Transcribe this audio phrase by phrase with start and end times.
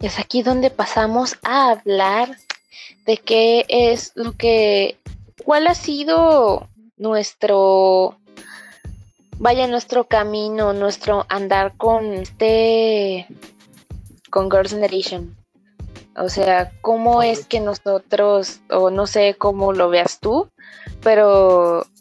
[0.00, 2.36] es aquí donde pasamos a hablar
[3.06, 4.98] de qué es lo que,
[5.44, 8.18] cuál ha sido nuestro,
[9.38, 13.26] vaya, nuestro camino, nuestro andar con este,
[14.30, 15.36] con Girls Generation.
[16.16, 20.48] O sea, cómo es que nosotros, o no sé cómo lo veas tú,
[21.02, 21.95] pero ¿qué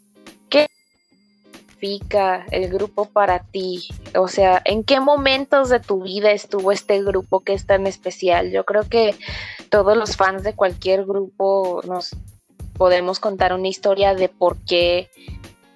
[1.75, 3.87] significa el grupo para ti?
[4.15, 8.51] O sea, ¿en qué momentos de tu vida estuvo este grupo que es tan especial?
[8.51, 9.15] Yo creo que
[9.69, 12.15] todos los fans de cualquier grupo nos
[12.77, 15.09] podemos contar una historia de por qué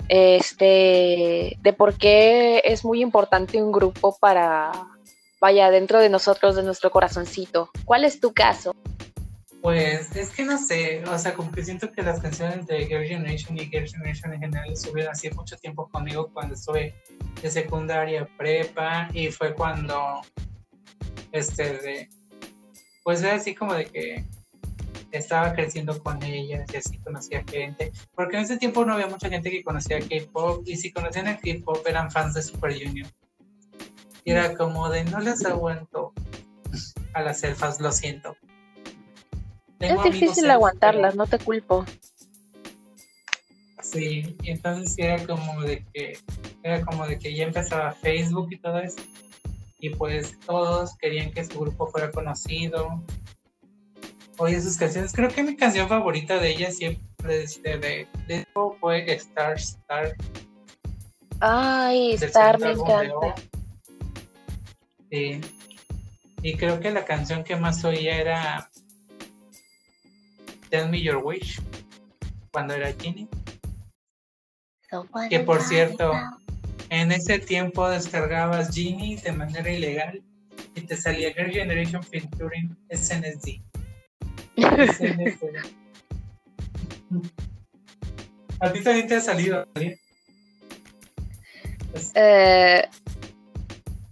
[0.09, 4.71] este de por qué es muy importante un grupo para
[5.39, 7.69] vaya dentro de nosotros, de nuestro corazoncito.
[7.85, 8.73] ¿Cuál es tu caso?
[9.61, 13.03] Pues es que no sé, o sea, como que siento que las canciones de Girl
[13.03, 16.95] Generation y Girl Generation en general estuvieron así mucho tiempo conmigo cuando estuve
[17.41, 20.21] de secundaria, prepa, y fue cuando,
[21.33, 22.09] este, de,
[23.03, 24.25] pues era así como de que
[25.11, 29.29] estaba creciendo con ellas y así conocía gente, porque en ese tiempo no había mucha
[29.29, 33.09] gente que conocía K-pop, y si conocían el K-pop eran fans de Super Junior.
[34.23, 36.13] Y era como de no les aguanto
[37.13, 38.37] a las elfas, lo siento.
[39.79, 41.85] Es difícil aguantarlas, no te culpo.
[43.81, 46.17] Sí, y entonces era como de que
[46.63, 49.01] era como de que ya empezaba Facebook y todo eso.
[49.79, 53.01] Y pues todos querían que su grupo fuera conocido.
[54.37, 58.45] Oye, sus canciones, creo que mi canción favorita de ella siempre este, de, de,
[58.79, 60.15] fue Star Star.
[61.39, 63.35] Ay, Star me encanta.
[65.09, 65.41] Sí.
[66.41, 68.69] Y creo que la canción que más oía era
[70.69, 71.59] Tell Me Your Wish,
[72.51, 73.27] cuando era Ginny.
[75.29, 76.13] que por cierto,
[76.89, 80.23] en ese tiempo descargabas Genie de manera ilegal
[80.75, 83.61] y te salía Girl Generation Featuring SNSD.
[88.59, 89.65] ¿A ti también te ha salido?
[92.13, 92.87] Eh,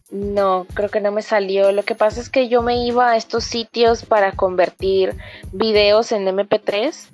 [0.09, 1.71] no, creo que no me salió.
[1.71, 5.15] Lo que pasa es que yo me iba a estos sitios para convertir
[5.51, 7.09] videos en MP3.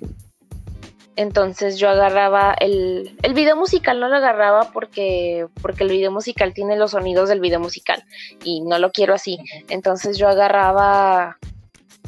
[1.16, 6.52] Entonces yo agarraba el, el video musical, no lo agarraba porque, porque el video musical
[6.52, 8.02] tiene los sonidos del video musical
[8.42, 9.38] y no lo quiero así.
[9.68, 11.38] Entonces yo agarraba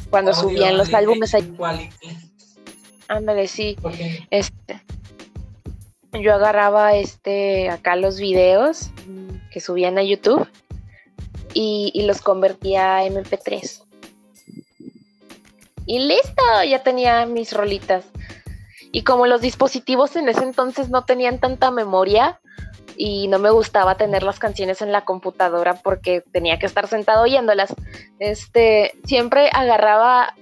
[0.09, 1.53] cuando subían los álbumes ahí.
[3.07, 3.77] Ándale, sí.
[4.29, 4.81] Este,
[6.11, 8.89] yo agarraba este acá los videos
[9.51, 10.47] que subían a YouTube
[11.59, 13.83] y, los convertía a MP3.
[15.87, 18.05] Y listo, ya tenía mis rolitas.
[18.91, 22.39] Y como los dispositivos en ese entonces no tenían tanta memoria
[22.95, 27.23] y no me gustaba tener las canciones en la computadora porque tenía que estar sentado
[27.23, 27.73] oyéndolas,
[28.19, 30.35] este, siempre agarraba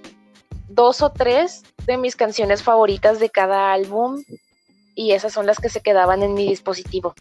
[0.67, 4.21] dos o tres de mis canciones favoritas de cada álbum
[4.95, 7.13] y esas son las que se quedaban en mi dispositivo.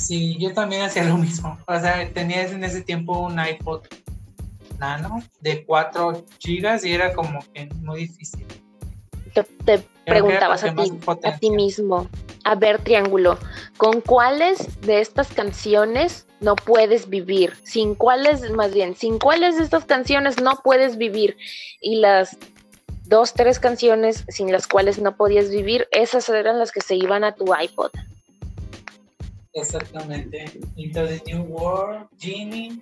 [0.00, 1.58] Sí, yo también hacía lo mismo.
[1.66, 3.82] O sea, tenía en ese tiempo un iPod
[4.78, 8.46] Nano de 4 gigas y era como que muy difícil.
[9.64, 10.90] Te, preguntabas a ti,
[11.24, 12.08] a ti mismo,
[12.44, 13.38] a ver, Triángulo,
[13.76, 17.54] ¿con cuáles de estas canciones no puedes vivir?
[17.62, 21.36] ¿Sin cuáles, más bien, sin cuáles de estas canciones no puedes vivir?
[21.80, 22.36] Y las
[23.04, 27.22] dos, tres canciones sin las cuales no podías vivir, esas eran las que se iban
[27.22, 27.90] a tu iPod.
[29.54, 30.60] Exactamente.
[30.76, 32.80] Into the New World, Genie.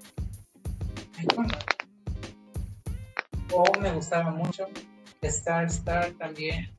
[3.52, 4.66] Oh, me gustaba mucho.
[5.22, 6.70] Star Star también.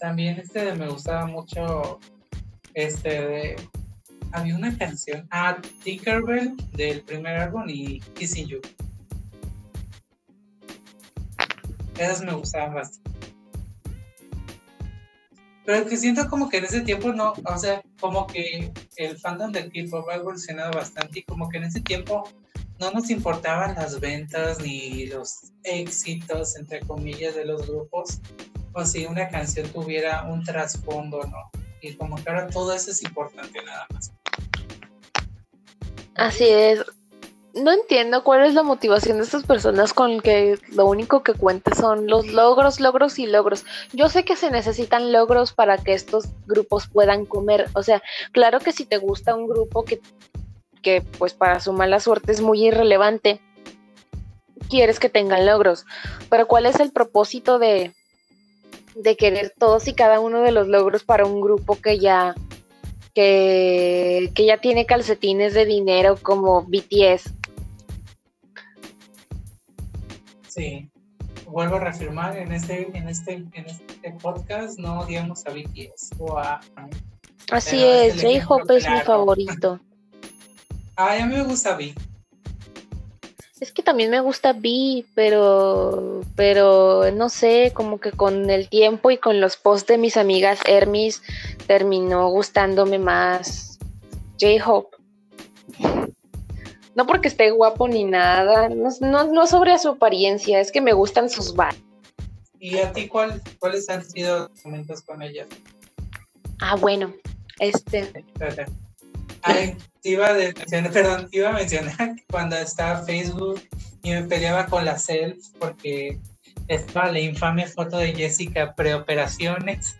[0.00, 2.00] También este me gustaba mucho.
[2.72, 3.56] Este de.
[4.32, 5.28] Había una canción.
[5.30, 8.60] Ah, Tinkerbell del primer álbum y Kissing You.
[11.98, 13.03] Esas me gustaban bastante.
[15.64, 19.50] Pero que siento como que en ese tiempo no, o sea, como que el fandom
[19.50, 22.28] del K-pop ha evolucionado bastante y como que en ese tiempo
[22.78, 28.20] no nos importaban las ventas ni los éxitos, entre comillas, de los grupos,
[28.72, 31.50] o si una canción tuviera un trasfondo, ¿no?
[31.80, 34.12] Y como que ahora todo eso es importante nada más.
[36.16, 36.84] Así es
[37.54, 41.74] no entiendo cuál es la motivación de estas personas con que lo único que cuenta
[41.74, 43.64] son los logros, logros y logros.
[43.92, 47.68] Yo sé que se necesitan logros para que estos grupos puedan comer.
[47.74, 48.02] O sea,
[48.32, 50.00] claro que si te gusta un grupo que,
[50.82, 53.40] que pues para su mala suerte es muy irrelevante,
[54.68, 55.86] quieres que tengan logros.
[56.28, 57.94] Pero ¿cuál es el propósito de,
[58.96, 62.34] de querer todos y cada uno de los logros para un grupo que ya
[63.14, 67.32] que, que ya tiene calcetines de dinero como BTS.
[70.54, 70.88] Sí,
[71.46, 76.38] vuelvo a reafirmar en este, en este, en este podcast no odiamos a BTS o
[76.38, 76.60] a
[77.50, 79.80] Así es, J-Hope es mi favorito.
[80.94, 81.92] Ay, a mí me gusta B.
[83.58, 89.10] Es que también me gusta B, pero, pero no sé, como que con el tiempo
[89.10, 91.20] y con los posts de mis amigas Hermes
[91.66, 93.80] terminó gustándome más
[94.40, 94.96] J-Hope.
[96.94, 98.90] No porque esté guapo ni nada, no,
[99.24, 101.82] no, sobre su apariencia, es que me gustan sus vibes.
[102.60, 105.46] ¿Y a ti cuál, cuáles han sido los momentos con ella?
[106.60, 107.12] Ah, bueno,
[107.58, 108.24] este.
[109.42, 113.60] Ay, te iba a mencionar, perdón, iba a mencionar cuando estaba Facebook
[114.02, 116.18] y me peleaba con la self porque
[116.68, 119.96] estaba la infame foto de Jessica preoperaciones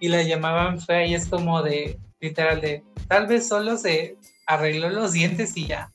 [0.00, 4.88] y la llamaban fea y es como de, literal, de, tal vez solo se arregló
[4.88, 5.92] los dientes y ya.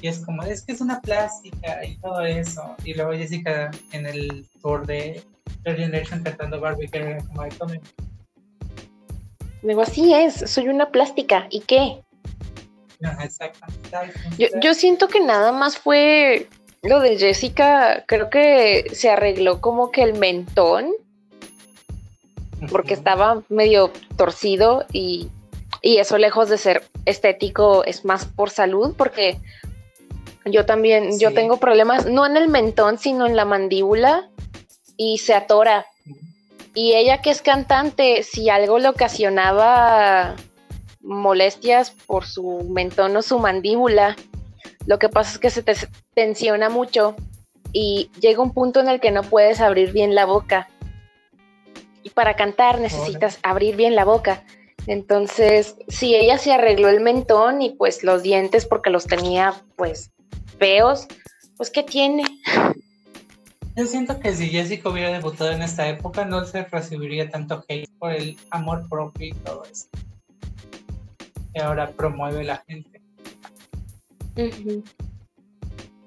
[0.00, 2.76] Y es como, es que es una plástica y todo eso.
[2.84, 5.22] Y luego Jessica en el tour de
[5.64, 7.50] Third Generation cantando Barbie, era como, ay,
[9.62, 11.48] Digo, así es, soy una plástica.
[11.50, 12.00] ¿Y qué?
[14.38, 16.48] Yo, yo siento que nada más fue
[16.82, 20.92] lo de Jessica, creo que se arregló como que el mentón,
[22.70, 25.28] porque estaba medio torcido y,
[25.82, 29.38] y, eso lejos de ser estético es más por salud, porque
[30.50, 34.30] yo también, yo tengo problemas, no en el mentón, sino en la mandíbula
[34.96, 35.86] y se atora.
[36.74, 40.36] Y ella que es cantante, si algo le ocasionaba
[41.00, 44.16] molestias por su mentón o su mandíbula,
[44.86, 45.74] lo que pasa es que se te
[46.14, 47.14] tensiona mucho
[47.72, 50.68] y llega un punto en el que no puedes abrir bien la boca.
[52.02, 54.44] Y para cantar necesitas abrir bien la boca.
[54.86, 60.10] Entonces, si ella se arregló el mentón y pues los dientes porque los tenía pues
[60.58, 61.06] feos,
[61.56, 62.24] pues ¿qué tiene?
[63.76, 67.88] Yo siento que si Jessica hubiera debutado en esta época, no se recibiría tanto hate
[67.98, 69.86] por el amor propio y todo eso.
[71.54, 73.00] Que ahora promueve la gente.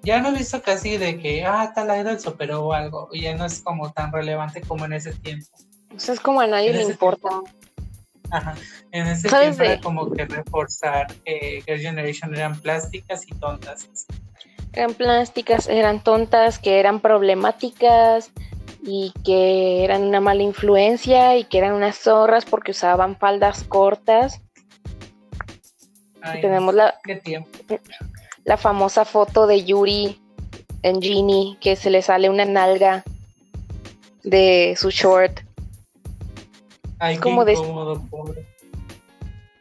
[0.03, 3.35] Ya no he visto casi de que, ah, tal idol superó o algo, y ya
[3.35, 5.47] no es como tan relevante como en ese tiempo.
[5.95, 7.29] O sea, es como a nadie le importa.
[8.31, 8.55] ajá.
[8.91, 13.87] En ese tiempo era como que reforzar que Girl Generation eran plásticas y tontas
[14.73, 18.31] eran plásticas, eran tontas, que eran problemáticas
[18.83, 24.41] y que eran una mala influencia y que eran unas zorras porque usaban faldas cortas.
[26.35, 26.95] y tenemos la,
[28.45, 30.21] la famosa foto de Yuri
[30.83, 33.03] en Genie, que se le sale una nalga
[34.23, 35.41] de su short.
[36.99, 37.57] Ay, como de...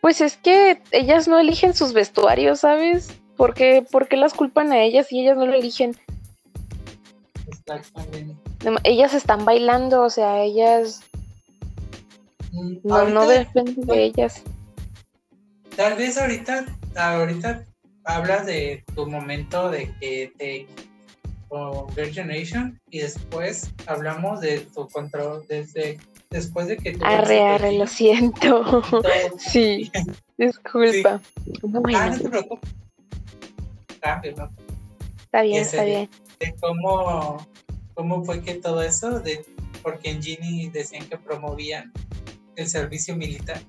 [0.01, 3.20] Pues es que ellas no eligen sus vestuarios, ¿sabes?
[3.41, 3.87] ¿Por qué,
[4.19, 5.97] las culpan a ellas y ellas no lo eligen?
[7.49, 8.37] Exactamente.
[8.85, 11.01] Ellas están bailando, o sea, ellas
[12.53, 14.43] mm, no, no dependen de ellas.
[15.75, 17.65] Tal vez ahorita, ahorita
[18.05, 20.67] hablas de tu momento de que te
[21.49, 25.99] con Generation y después hablamos de tu control desde
[26.29, 28.85] después de que arre arre lo siento
[29.39, 29.91] sí
[30.39, 32.71] disculpa ah, no te preocupes
[34.03, 36.09] Está bien, está bien.
[36.39, 37.47] De cómo,
[37.95, 39.45] cómo fue que todo eso, de,
[39.83, 41.93] porque en Gini decían que promovían
[42.57, 43.61] el servicio militar,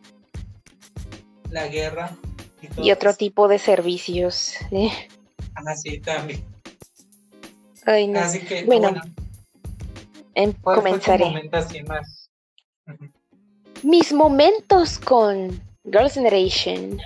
[1.50, 2.16] la guerra.
[2.78, 4.56] Y, otro tipo de servicios.
[5.56, 6.44] Ah, sí, también.
[7.86, 8.20] Ay, no.
[8.20, 9.02] Así que, bueno,
[10.36, 11.26] em, comenzaré.
[11.26, 12.30] Momento así más?
[13.84, 17.00] Mis momentos con Girls' Generation.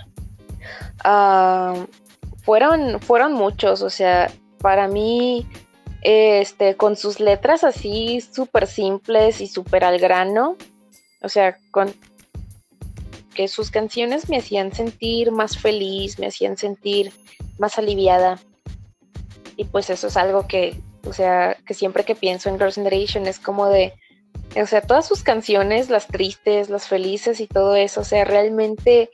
[1.06, 1.86] Uh,
[2.46, 5.48] fueron, fueron muchos, o sea, para mí,
[6.02, 10.56] este, con sus letras así súper simples y súper al grano,
[11.22, 11.94] o sea, con
[13.34, 17.12] que sus canciones me hacían sentir más feliz, me hacían sentir
[17.58, 18.40] más aliviada.
[19.58, 23.26] Y pues eso es algo que, o sea, que siempre que pienso en Girls' Generation
[23.26, 23.94] es como de,
[24.62, 29.10] o sea, todas sus canciones, las tristes, las felices y todo eso, o sea, realmente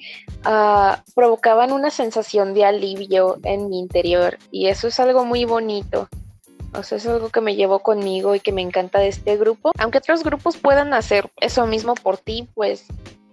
[0.45, 6.07] uh, provocaban una sensación de alivio en mi interior y eso es algo muy bonito.
[6.73, 9.71] O sea, es algo que me llevo conmigo y que me encanta de este grupo.
[9.77, 12.85] Aunque otros grupos puedan hacer eso mismo por ti, pues,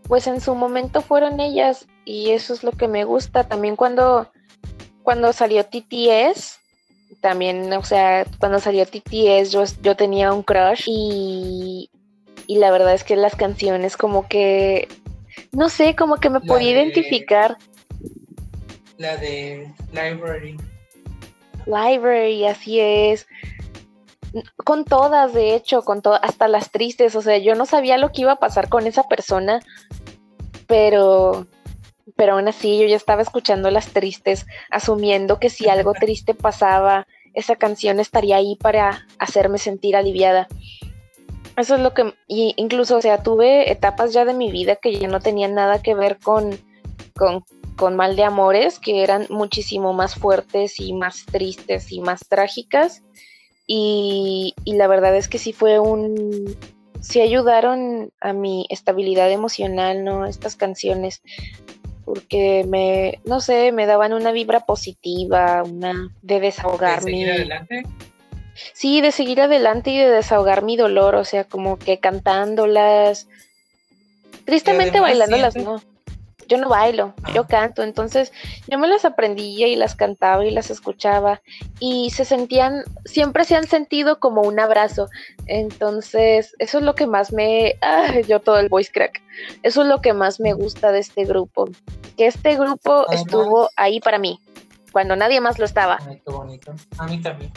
[0.04, 3.44] pues en su momento fueron ellas y eso es lo que me gusta.
[3.44, 4.28] También cuando,
[5.04, 6.58] cuando salió TTS,
[7.20, 11.90] también, o sea, cuando salió TTS yo, yo tenía un crush y,
[12.48, 14.88] y la verdad es que las canciones como que
[15.52, 17.56] no sé, como que me podía identificar.
[18.96, 20.56] La de Library.
[21.66, 23.26] Library, así es.
[24.56, 27.14] Con todas, de hecho, con todas, hasta las tristes.
[27.14, 29.60] O sea, yo no sabía lo que iba a pasar con esa persona,
[30.66, 31.46] pero,
[32.16, 37.06] pero aún así yo ya estaba escuchando las tristes, asumiendo que si algo triste pasaba,
[37.34, 40.48] esa canción estaría ahí para hacerme sentir aliviada.
[41.58, 45.08] Eso es lo que, incluso, o sea, tuve etapas ya de mi vida que ya
[45.08, 46.56] no tenían nada que ver con,
[47.16, 47.44] con,
[47.76, 53.02] con mal de amores, que eran muchísimo más fuertes y más tristes y más trágicas.
[53.66, 56.56] Y, y la verdad es que sí fue un,
[57.00, 60.26] sí ayudaron a mi estabilidad emocional, ¿no?
[60.26, 61.22] Estas canciones,
[62.04, 67.10] porque me, no sé, me daban una vibra positiva, una de desahogarme.
[67.10, 67.82] ¿De seguir adelante?
[68.72, 73.28] Sí, de seguir adelante y de desahogar mi dolor, o sea, como que cantándolas.
[74.44, 75.80] Tristemente bailándolas, no
[76.48, 78.32] yo no bailo, yo canto, entonces
[78.66, 81.42] yo me las aprendía y las cantaba y las escuchaba
[81.78, 85.08] y se sentían, siempre se han sentido como un abrazo,
[85.46, 89.22] entonces eso es lo que más me, ah, yo todo el voice crack,
[89.62, 91.68] eso es lo que más me gusta de este grupo,
[92.16, 94.40] que este grupo estuvo ahí para mí,
[94.90, 95.98] cuando nadie más lo estaba.
[96.08, 97.52] Ay, qué bonito, a mí también.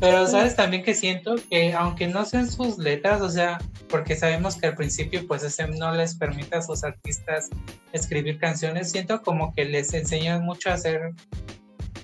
[0.00, 3.58] Pero sabes también que siento que aunque no sean sus letras, o sea,
[3.88, 7.48] porque sabemos que al principio pues ese no les permite a sus artistas
[7.92, 11.12] escribir canciones, siento como que les enseñan mucho a hacer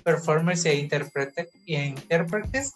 [0.05, 2.75] performers e, intérprete, y intérpretes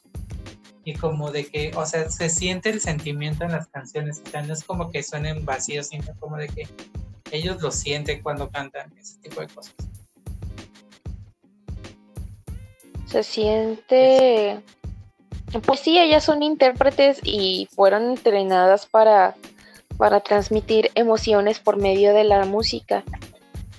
[0.85, 4.43] y como de que, o sea, se siente el sentimiento en las canciones, o sea,
[4.43, 6.69] no es como que suenen vacíos, sino como de que
[7.31, 9.75] ellos lo sienten cuando cantan ese tipo de cosas.
[13.07, 14.63] Se siente
[15.61, 19.35] pues sí, ellas son intérpretes y fueron entrenadas para,
[19.97, 23.05] para transmitir emociones por medio de la música.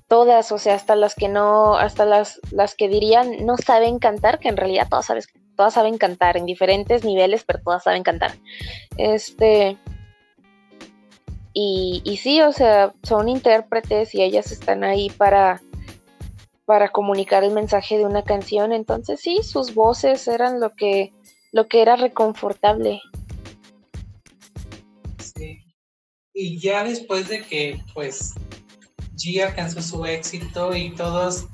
[0.08, 4.40] Todas, o sea, hasta las que no, hasta las, las que dirían no saben cantar,
[4.40, 8.36] que en realidad todas, sabes, todas saben cantar en diferentes niveles, pero todas saben cantar.
[8.98, 9.78] Este.
[11.54, 15.62] Y, y sí, o sea, son intérpretes y ellas están ahí para,
[16.66, 18.74] para comunicar el mensaje de una canción.
[18.74, 21.14] Entonces sí, sus voces eran lo que
[21.56, 23.02] lo que era reconfortable.
[25.20, 25.64] Sí.
[26.34, 28.34] Y ya después de que, pues,
[29.16, 31.48] G alcanzó su éxito y todos,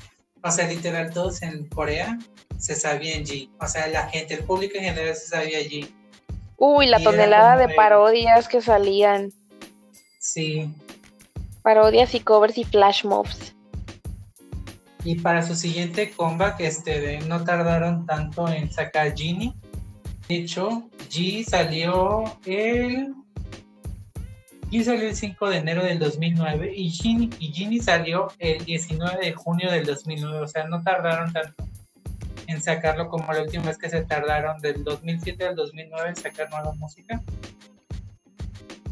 [0.43, 2.17] o sea, literal, todos en Corea
[2.57, 3.47] se sabían G.
[3.59, 5.87] O sea, la gente, el público en general se sabía G.
[6.57, 9.31] Uy, la tonelada de parodias que salían.
[10.19, 10.67] Sí.
[11.61, 13.53] Parodias y covers y flash mobs.
[15.03, 19.53] Y para su siguiente comeback, este, no tardaron tanto en sacar Genie
[20.35, 23.13] hecho, G salió el.
[24.71, 29.33] G salió el 5 de enero del 2009 y Ginny, y salió el 19 de
[29.33, 30.39] junio del 2009.
[30.39, 31.65] O sea, no tardaron tanto
[32.47, 36.49] en sacarlo como la última vez que se tardaron del 2007 al 2009 en sacar
[36.49, 37.21] nueva música.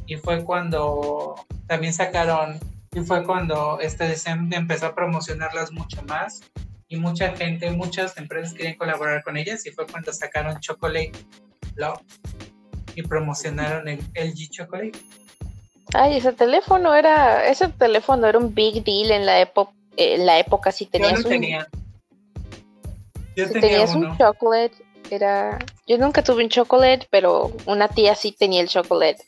[0.05, 1.35] Y fue cuando
[1.67, 2.59] también sacaron,
[2.93, 4.15] y fue cuando este
[4.51, 6.41] empezó a promocionarlas mucho más
[6.89, 11.11] y mucha gente, muchas empresas querían colaborar con ellas y fue cuando sacaron Chocolate
[11.75, 12.01] Love
[12.95, 14.99] y promocionaron el LG Chocolate.
[15.93, 20.39] Ay, ese teléfono era, ese teléfono era un big deal en la época, en la
[20.39, 21.67] época si tenías yo no tenía.
[23.35, 24.73] Yo si tenías un chocolate,
[25.11, 29.23] era, yo nunca tuve un chocolate, pero una tía sí tenía el chocolate.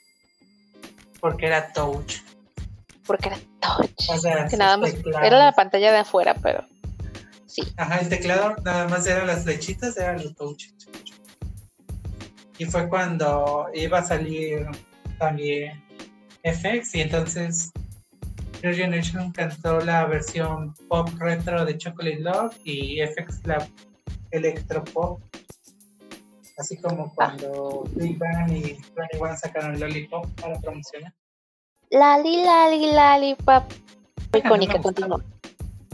[1.20, 2.18] Porque era touch.
[3.06, 4.10] Porque era touch.
[4.10, 6.66] O sea, que nada más, era la pantalla de afuera, pero
[7.78, 10.70] Ajá, el teclado nada más eran las flechitas, eran los touch.
[12.58, 14.68] Y fue cuando iba a salir
[15.18, 15.84] también
[16.44, 17.72] FX y entonces
[18.62, 23.68] Your Generation cantó la versión pop retro de Chocolate Love y FX la
[24.32, 25.20] electropop.
[26.58, 28.78] Así como cuando Big Bang y
[29.20, 31.14] One sacaron Lollipop para promocionar.
[31.90, 33.64] Lali, lali, lali, pop.
[34.34, 35.22] Icónica, continúa.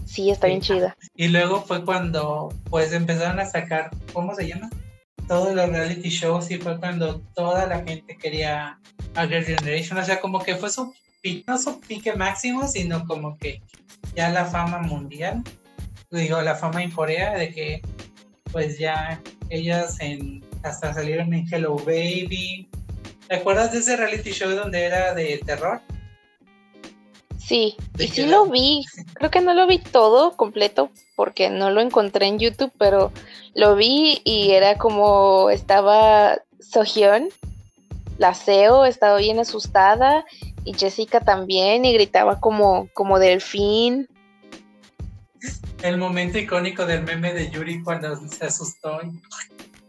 [0.08, 0.96] Sí, está bien chida.
[1.16, 4.70] Y luego fue cuando pues empezaron a sacar, ¿cómo se llama?
[5.28, 8.80] Todos los reality shows y fue cuando toda la gente quería
[9.16, 10.00] a Girl Generation.
[10.00, 10.94] O sea, como que fue su
[11.46, 13.62] no su pique máximo, sino como que
[14.16, 15.44] ya la fama mundial,
[16.12, 17.82] digo, la fama en Corea, de que
[18.52, 22.70] pues ya ellas en, hasta salieron en Hello Baby.
[23.28, 25.82] ¿Te acuerdas de ese reality show donde era de terror?
[27.48, 28.84] Sí, y sí lo vi.
[29.14, 33.14] Creo que no lo vi todo completo porque no lo encontré en YouTube, pero
[33.54, 37.30] lo vi y era como estaba Sohyun,
[38.18, 40.26] la SEO, estaba bien asustada
[40.66, 44.10] Y Jessica también, y gritaba como, como delfín.
[45.84, 49.00] El momento icónico del meme de Yuri cuando se asustó.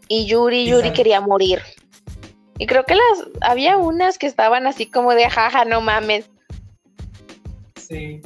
[0.07, 1.61] Y Yuri, Yuri quería morir.
[2.57, 6.29] Y creo que las había unas que estaban así como de jaja, no mames.
[7.89, 8.21] Sí.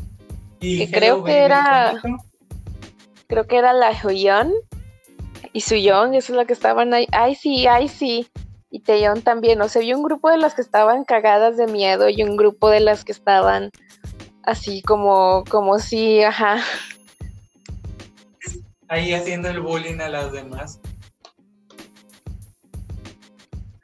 [0.60, 2.02] Y que creo que era.
[3.28, 4.54] Creo que era la Huyon
[5.54, 7.08] y Suyong, eso es lo que estaban ahí.
[7.12, 8.28] Ay, sí, ay, sí.
[8.70, 9.62] Y Taeyong también.
[9.62, 12.70] O sea, había un grupo de las que estaban cagadas de miedo y un grupo
[12.70, 13.72] de las que estaban
[14.44, 16.62] así como, como sí, ajá.
[18.88, 20.80] Ahí haciendo el bullying a las demás.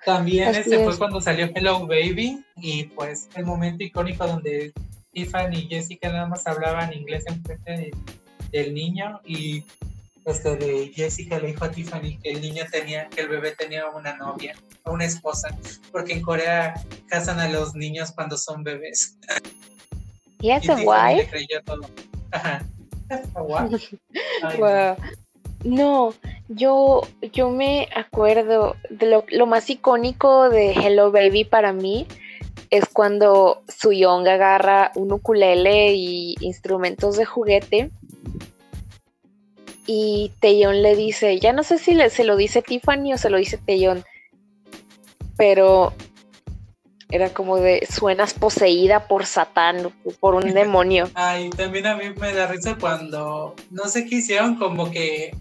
[0.06, 4.74] También este fue cuando salió Hello Baby y pues el momento icónico donde
[5.12, 7.92] Tiffany y Jessica nada más hablaban inglés en frente
[8.52, 9.64] del niño y
[10.26, 13.88] este de Jessica le dijo a Tiffany que el niño tenía, que el bebé tenía
[13.90, 15.50] una novia, una esposa,
[15.92, 16.74] porque en Corea
[17.08, 19.18] casan a los niños cuando son bebés.
[20.42, 21.28] ¿Y eso guay?
[25.66, 26.14] No,
[26.48, 27.02] yo,
[27.34, 32.08] yo me acuerdo de lo, lo, más icónico de Hello Baby para mí
[32.70, 37.92] es cuando Suyong agarra un ukulele y instrumentos de juguete
[39.92, 43.38] y Taeyong le dice, ya no sé si se lo dice Tiffany o se lo
[43.38, 44.04] dice Taeyong,
[45.36, 45.94] pero
[47.10, 51.10] era como de suenas poseída por Satán, por un demonio.
[51.16, 55.36] Ay, también a mí me da risa cuando no sé qué hicieron, como que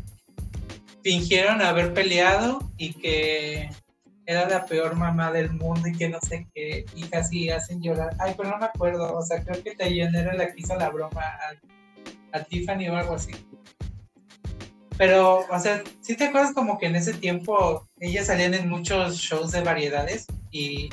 [1.02, 3.68] fingieron haber peleado y que
[4.28, 8.14] era la peor mamá del mundo y que no sé qué, y casi hacen llorar.
[8.18, 10.90] Ay, pero no me acuerdo, o sea, creo que Taeyong era la que hizo la
[10.90, 13.32] broma a, a Tiffany o algo así.
[14.98, 19.16] Pero, o sea, si te acuerdas como que en ese tiempo ellas salían en muchos
[19.16, 20.90] shows de variedades y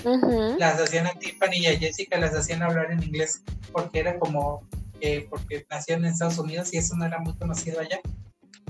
[0.57, 4.65] las hacían a Tiffany y a Jessica las hacían hablar en inglés porque era como,
[5.01, 7.99] eh, porque nacían en Estados Unidos y eso no era muy conocido allá.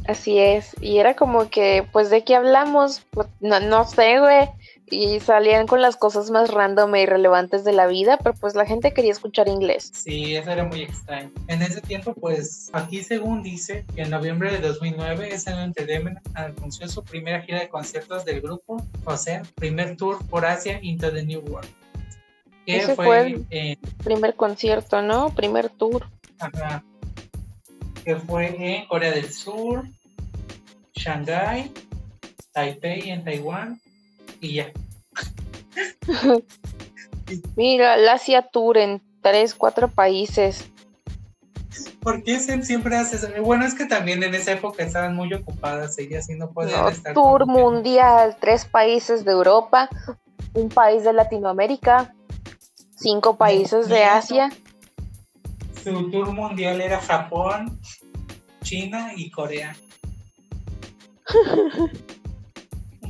[0.07, 3.03] Así es, y era como que, pues, ¿de qué hablamos?
[3.11, 4.49] Pues, no, no sé, güey
[4.89, 8.65] y salían con las cosas más random e irrelevantes de la vida, pero pues la
[8.65, 9.91] gente quería escuchar inglés.
[9.93, 11.31] Sí, eso era muy extraño.
[11.47, 16.87] En ese tiempo, pues aquí según dice, que en noviembre de 2009 SN Entertainment anunció
[16.87, 21.23] su primera gira de conciertos del grupo, o sea, primer tour por Asia into the
[21.23, 21.69] New World.
[22.67, 25.29] Ese fue, el primer concierto, ¿no?
[25.29, 26.07] Primer tour.
[26.39, 26.83] Ajá.
[28.05, 29.83] Que fue en Corea del Sur,
[30.93, 31.71] Shanghai,
[32.51, 33.81] Taipei en Taiwán,
[34.39, 34.71] y ya.
[37.55, 40.69] Mira, la Asia Tour en tres, cuatro países.
[42.01, 43.27] ¿Por qué siempre hace eso?
[43.41, 47.15] Bueno, es que también en esa época estaban muy ocupadas ellas y no podían estar.
[47.15, 49.89] Tour mundial, tres países de Europa,
[50.53, 52.13] un país de Latinoamérica,
[52.95, 54.51] cinco países de Asia.
[55.85, 57.79] Su tour mundial era Japón,
[58.63, 59.75] China y Corea.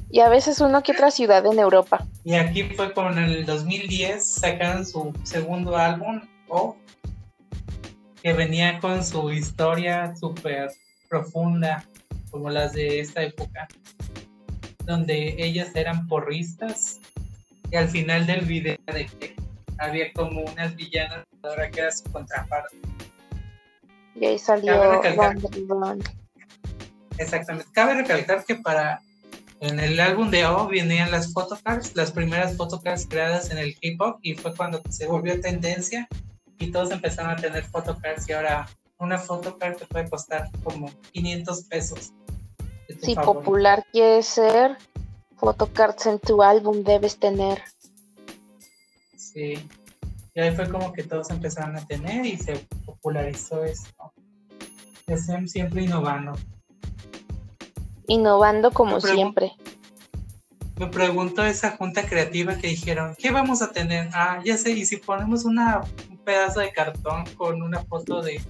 [0.10, 2.06] y a veces uno que otra ciudad en Europa.
[2.26, 6.76] Y aquí fue con el 2010 sacaron su segundo álbum, O,
[8.22, 10.70] que venía con su historia súper
[11.08, 11.86] profunda,
[12.30, 13.70] como las de esta época,
[14.84, 17.00] donde ellas eran porristas
[17.72, 19.45] y al final del video de que
[19.78, 22.78] había como unas villanas, ahora que era su contraparte.
[24.16, 25.02] Y ahí salió
[27.18, 27.70] Exactamente.
[27.74, 29.02] Cabe recalcar que para
[29.62, 34.02] en el álbum de O venían las photocards, las primeras photocards creadas en el hip
[34.02, 36.08] hop y fue cuando se volvió tendencia
[36.60, 41.64] y todos empezaron a tener photocards y ahora una photocard te puede costar como 500
[41.66, 42.14] pesos.
[43.02, 44.78] Si popular quieres ser,
[45.38, 47.62] photocards en tu álbum debes tener.
[49.36, 49.70] Sí.
[50.34, 54.12] Y ahí fue como que todos empezaron a tener y se popularizó esto.
[55.06, 56.34] SM siempre innovando
[58.08, 59.54] innovando como siempre.
[60.78, 64.10] Me pregunto esa junta creativa que dijeron, ¿qué vamos a tener?
[64.14, 68.42] Ah, ya sé, y si ponemos una, un pedazo de cartón con una foto de,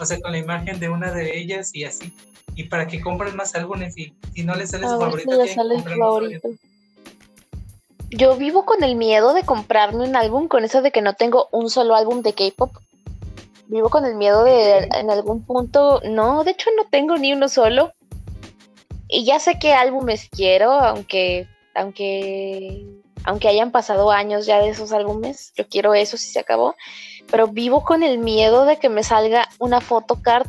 [0.00, 2.12] o sea, con la imagen de una de ellas y así,
[2.56, 5.30] y para que compren más álbumes y si no les sale su favorito,
[8.10, 11.48] Yo vivo con el miedo de comprarme un álbum, con eso de que no tengo
[11.52, 12.72] un solo álbum de K-pop.
[13.68, 17.48] Vivo con el miedo de en algún punto, no, de hecho no tengo ni uno
[17.48, 17.92] solo
[19.10, 22.86] y ya sé qué álbumes quiero, aunque, aunque,
[23.24, 26.76] aunque hayan pasado años ya de esos álbumes, yo quiero eso si se acabó,
[27.30, 30.46] pero vivo con el miedo de que me salga una photocard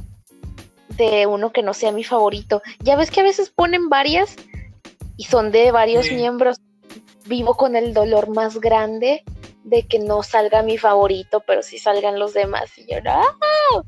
[0.89, 2.61] de uno que no sea mi favorito.
[2.79, 4.35] Ya ves que a veces ponen varias
[5.17, 6.57] y son de varios miembros.
[7.31, 9.23] Vivo con el dolor más grande
[9.63, 12.77] de que no salga mi favorito, pero sí salgan los demás.
[12.77, 13.81] Y yo, ¡ah!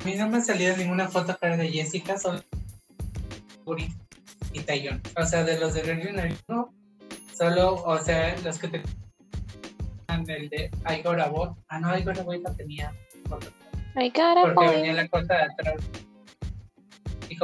[0.00, 2.42] A mí no me ha salido ninguna foto cara de Jessica, solo
[4.52, 5.00] y Tayon.
[5.16, 6.74] O sea, de los de Virgin no,
[7.38, 8.82] solo, o sea, los que te
[10.08, 11.50] el de I Got a Boy.
[11.68, 12.92] Ah, no, I Got a no tenía
[14.42, 15.76] Porque venía la cosa de atrás.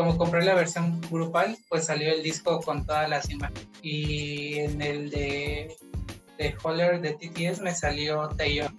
[0.01, 3.69] Como compré la versión grupal, pues salió el disco con todas las imágenes.
[3.83, 5.77] Y en el de,
[6.39, 8.79] de Holler de TTS me salió Taeyeon.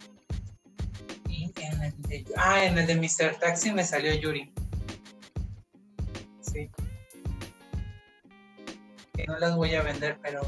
[1.29, 3.35] Y en el de, ah, en el de Mr.
[3.39, 4.51] Taxi me salió Yuri.
[6.41, 6.71] Sí.
[9.13, 10.41] Que no las voy a vender, pero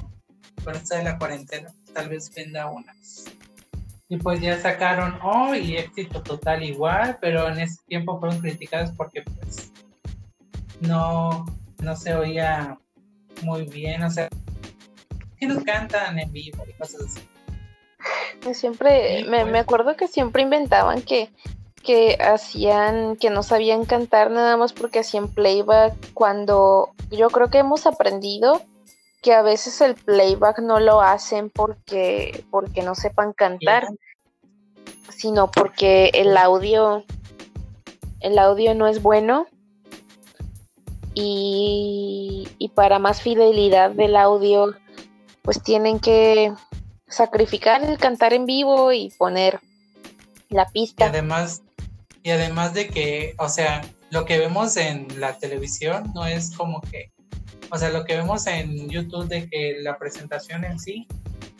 [0.63, 3.25] con esto de la cuarentena, tal vez venda unas.
[4.09, 8.91] Y pues ya sacaron, oh, y éxito total igual, pero en ese tiempo fueron criticadas
[8.97, 9.72] porque pues
[10.87, 11.45] no,
[11.81, 12.77] no se oía
[13.41, 14.29] muy bien, o sea,
[15.37, 17.21] que no cantan en vivo y cosas así.
[18.41, 19.51] Pues Siempre, Sí, me, pues.
[19.51, 21.29] me acuerdo que siempre inventaban que,
[21.83, 27.59] que hacían, que no sabían cantar nada más porque hacían playback, cuando yo creo que
[27.59, 28.61] hemos aprendido
[29.21, 33.87] que a veces el playback no lo hacen porque, porque no sepan cantar,
[35.09, 37.05] sino porque el audio,
[38.19, 39.47] el audio no es bueno.
[41.15, 44.73] Y, y para más fidelidad del audio,
[45.41, 46.53] pues tienen que
[47.07, 49.59] sacrificar el cantar en vivo y poner
[50.49, 51.05] la Y pista.
[51.05, 51.61] además,
[52.23, 56.81] y además de que, o sea, lo que vemos en la televisión no es como
[56.81, 57.11] que,
[57.71, 61.07] o sea, lo que vemos en YouTube de que la presentación en sí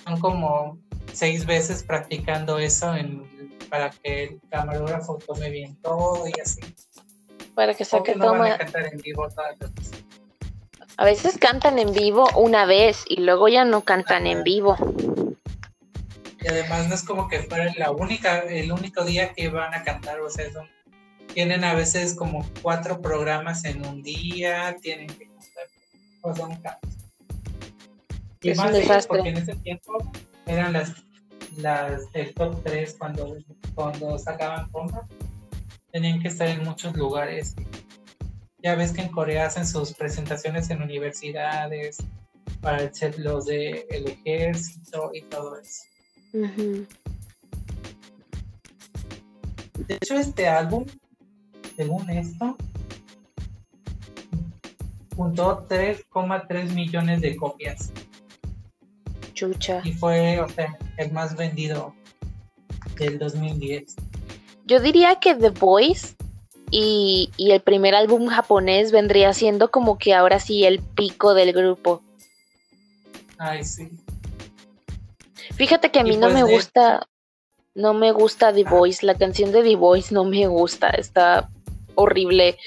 [0.03, 0.77] son como
[1.11, 3.23] seis veces practicando eso en,
[3.69, 6.61] para que el camarógrafo tome bien todo y así.
[7.55, 8.53] Para que saque no van toma.
[8.53, 10.03] a cantar en vivo todas las veces.
[10.97, 14.75] A veces cantan en vivo una vez y luego ya no cantan en vivo.
[16.41, 19.83] Y además no es como que fuera la única, el único día que van a
[19.83, 20.69] cantar, o sea, son-
[21.33, 25.67] tienen a veces como cuatro programas en un día, tienen que cantar,
[26.21, 26.79] o sea, un caos.
[28.41, 29.17] Y Es más un desastre.
[29.17, 29.93] porque en ese tiempo
[30.45, 30.91] eran las,
[31.57, 33.37] las del top 3 cuando,
[33.73, 35.05] cuando sacaban compras,
[35.93, 37.55] tenían que estar en muchos lugares.
[38.63, 41.97] Ya ves que en Corea hacen sus presentaciones en universidades,
[42.61, 45.83] para el los del ejército y todo eso.
[49.87, 50.85] De hecho, este álbum,
[51.75, 52.57] según esto,
[55.15, 57.91] juntó 3,3 millones de copias
[59.33, 59.81] Chucha.
[59.83, 61.93] y fue, o sea, el más vendido
[62.97, 63.95] del 2010.
[64.65, 66.15] Yo diría que The Voice
[66.71, 71.53] y, y el primer álbum japonés vendría siendo como que ahora sí el pico del
[71.53, 72.01] grupo.
[73.37, 73.89] Ay, sí.
[75.55, 77.07] Fíjate que a mí no pues me de- gusta,
[77.75, 78.63] no me gusta The.
[78.63, 81.49] Voice, la canción de The Voice no me gusta, está
[81.95, 82.57] horrible,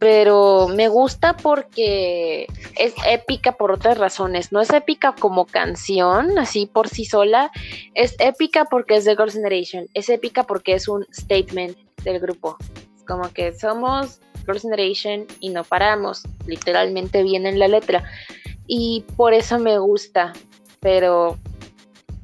[0.00, 6.64] pero me gusta porque es épica por otras razones, no es épica como canción, así
[6.64, 7.52] por sí sola,
[7.94, 12.56] es épica porque es de Girls' Generation, es épica porque es un statement del grupo,
[13.06, 18.02] como que somos Girls' Generation y no paramos, literalmente viene en la letra,
[18.66, 20.32] y por eso me gusta,
[20.80, 21.36] pero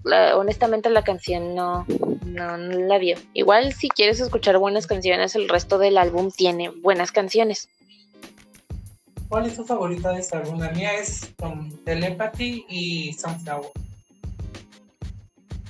[0.07, 1.85] la- honestamente la canción no,
[2.25, 3.17] no, no la vio.
[3.35, 7.69] Igual si quieres escuchar buenas canciones, el resto del álbum tiene buenas canciones.
[9.29, 10.61] ¿Cuál es tu favorita de este álbum?
[10.61, 13.71] La mía es con Telepathy y Sunflower.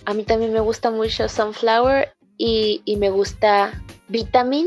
[0.04, 4.66] A mí también me gusta mucho Sunflower y, y me gusta Vitamin.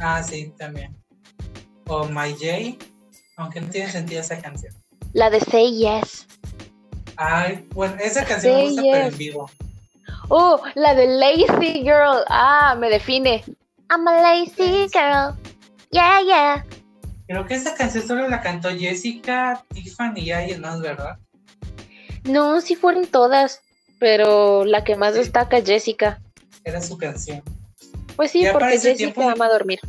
[0.00, 0.96] Ah, sí, también.
[1.88, 2.78] O My J,
[3.36, 4.72] aunque no tiene sentido esa canción.
[5.12, 6.26] La de Say Yes.
[7.16, 9.12] Ay, bueno, esa canción me gusta, pero yes.
[9.12, 9.50] en vivo.
[10.28, 12.24] Oh, la de Lazy Girl.
[12.28, 13.42] Ah, me define.
[13.90, 15.36] I'm a lazy girl.
[15.90, 16.64] Yeah, yeah.
[17.26, 21.18] Creo que esa canción solo la cantó Jessica, Tiffany y alguien más, ¿verdad?
[22.24, 23.60] No, sí fueron todas,
[23.98, 25.20] pero la que más Sí.
[25.20, 26.20] destaca es Jessica.
[26.64, 27.42] Era su canción.
[28.16, 29.80] Pues sí, porque Jessica tiempo- ama dormir.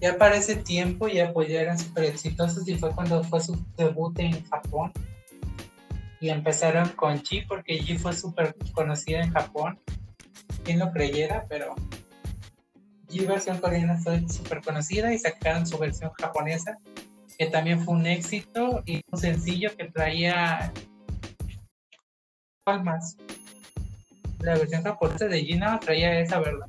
[0.00, 4.18] Ya para ese tiempo ya pues ya eran exitosos y fue cuando fue su debut
[4.18, 4.92] en Japón.
[6.20, 9.78] Y empezaron con G porque G fue súper conocida en Japón.
[10.64, 11.74] Quien lo creyera, pero
[13.10, 16.78] G versión coreana fue súper conocida y sacaron su versión japonesa,
[17.38, 20.72] que también fue un éxito y un sencillo que traía...
[22.64, 23.16] ¿Cuál más?
[24.40, 26.66] La versión japonesa de Gina traía esa, ¿verdad?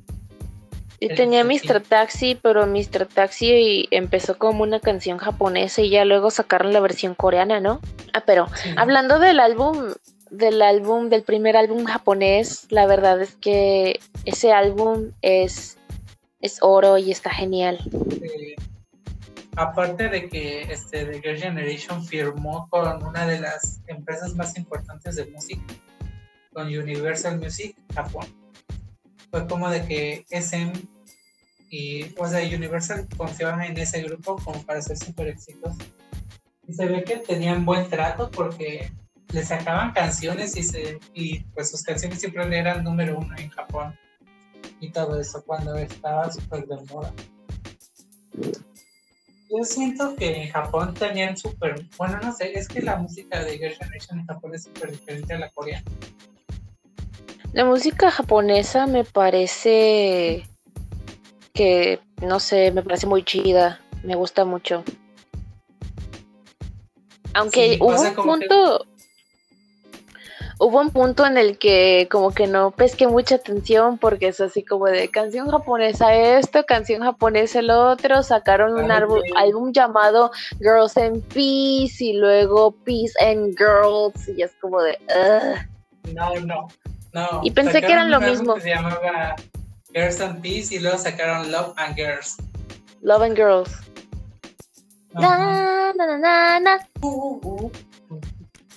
[1.02, 1.80] Y tenía Mr.
[1.80, 3.06] Taxi, pero Mr.
[3.06, 7.80] Taxi empezó como una canción japonesa y ya luego sacaron la versión coreana, ¿no?
[8.12, 9.94] Ah, pero hablando del álbum,
[10.30, 15.76] del álbum, del primer álbum japonés, la verdad es que ese álbum es,
[16.40, 17.80] es oro y está genial.
[19.56, 25.16] aparte de que este, The Girl Generation firmó con una de las empresas más importantes
[25.16, 25.64] de música,
[26.52, 28.26] con Universal Music Japón
[29.32, 30.72] fue como de que SM
[31.72, 35.78] y, o sea, Universal confiaban en ese grupo como para ser súper exitosos.
[36.68, 38.92] Y se ve que tenían buen trato porque
[39.32, 43.98] le sacaban canciones y, se, y pues sus canciones siempre eran número uno en Japón
[44.80, 47.10] y todo eso cuando estaba súper de moda.
[48.34, 53.56] Yo siento que en Japón tenían súper, bueno, no sé, es que la música de
[53.56, 55.90] Girl Generation en Japón es súper diferente a la coreana.
[57.54, 60.44] La música japonesa me parece
[61.52, 64.84] que, no sé, me parece muy chida, me gusta mucho.
[67.34, 68.86] Aunque hubo un punto,
[70.58, 74.62] hubo un punto en el que como que no pesqué mucha atención porque es así
[74.62, 81.22] como de canción japonesa esto, canción japonesa el otro, sacaron un álbum, llamado Girls and
[81.28, 84.98] Peace y luego Peace and Girls y es como de...
[86.12, 86.68] No, no,
[87.42, 88.58] y pensé que eran lo mismo.
[88.58, 89.36] se llamaba
[89.94, 92.36] Girls and Peace y luego sacaron Love and Girls.
[93.02, 93.70] Love and Girls.
[95.14, 96.78] Na, na, na, na,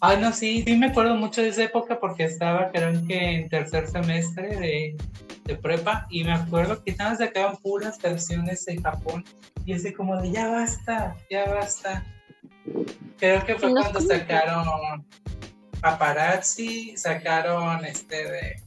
[0.01, 3.49] Ay, no, sí, sí me acuerdo mucho de esa época porque estaba, creo que en
[3.49, 4.97] tercer semestre de,
[5.45, 9.23] de prepa y me acuerdo que nada sacaban puras canciones de Japón
[9.65, 12.03] y ese como de ya basta, ya basta.
[13.17, 15.05] Creo que fue cuando sacaron
[15.81, 18.63] paparazzi, sacaron este de.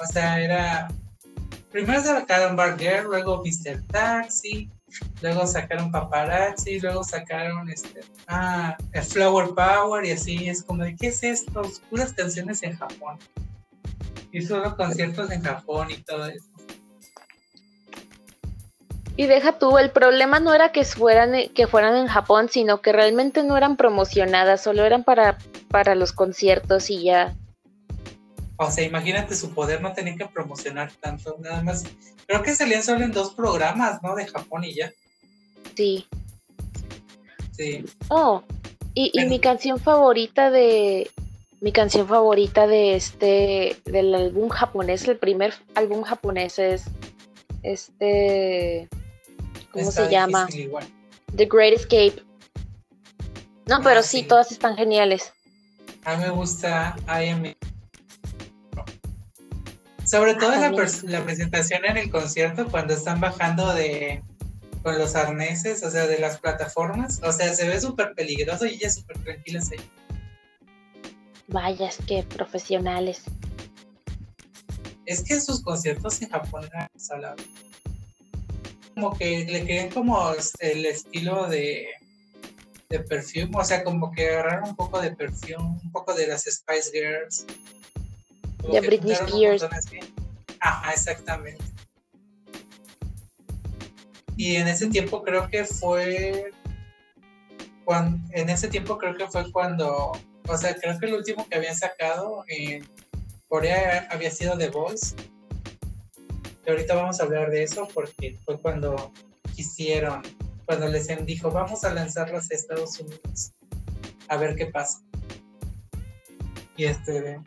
[0.00, 0.88] O sea, era.
[1.70, 3.82] Primero sacaron Bar Girl, luego Mr.
[3.88, 4.70] Taxi,
[5.22, 8.00] luego sacaron paparazzi, luego sacaron este.
[8.28, 10.48] Ah, Flower Power y así.
[10.48, 11.62] Es como de, ¿qué es esto?
[11.90, 13.18] Puras canciones en Japón.
[14.32, 16.48] Y solo conciertos en Japón y todo eso.
[19.16, 22.92] Y deja tú, el problema no era que fueran, que fueran en Japón, sino que
[22.92, 27.36] realmente no eran promocionadas, solo eran para, para los conciertos y ya.
[28.56, 31.84] O sea, imagínate su poder, no tenían que promocionar tanto, nada más.
[32.26, 34.14] Creo que salían solo en dos programas, ¿no?
[34.14, 34.92] De Japón y ya.
[35.76, 36.06] Sí.
[37.52, 37.84] Sí.
[38.08, 38.42] Oh,
[38.94, 41.10] y, y mi canción favorita de.
[41.60, 43.76] Mi canción favorita de este.
[43.84, 46.84] del álbum japonés, el primer álbum japonés es.
[47.62, 48.88] Este.
[49.72, 50.46] ¿Cómo se llama?
[51.34, 52.22] The Great Escape.
[53.66, 55.32] No, pero ah, sí, todas están geniales.
[56.04, 57.54] A mí me gusta I Am
[60.04, 60.70] Sobre todo ah,
[61.04, 64.22] la, presentación en el concierto cuando están bajando de
[64.82, 67.20] con los arneses, o sea, de las plataformas.
[67.22, 69.90] O sea, se ve súper peligroso y ella súper tranquila ahí.
[71.48, 73.22] Vaya, es que profesionales.
[75.06, 77.46] Es que sus conciertos en Japón eran salados
[78.94, 81.88] como que le querían como el estilo de,
[82.88, 86.44] de perfume, o sea, como que agarraron un poco de perfume, un poco de las
[86.44, 87.46] Spice Girls.
[88.72, 89.64] De Britney Spears.
[90.60, 91.62] Ajá, exactamente.
[94.36, 96.50] Y en ese tiempo creo que fue
[97.84, 100.12] cuando, en ese tiempo creo que fue cuando,
[100.48, 102.84] o sea, creo que el último que habían sacado en
[103.48, 105.14] Corea había sido The Voice
[106.70, 109.12] ahorita vamos a hablar de eso porque fue cuando
[109.54, 110.22] quisieron,
[110.64, 113.52] cuando les dijo, vamos a lanzarlas a Estados Unidos,
[114.28, 115.00] a ver qué pasa.
[116.76, 117.40] Y este,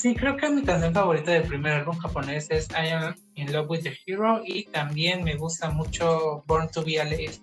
[0.00, 3.68] sí, creo que mi canción favorita del primer álbum japonés es I Am in Love
[3.68, 7.38] with the Hero y también me gusta mucho Born to be a Lady.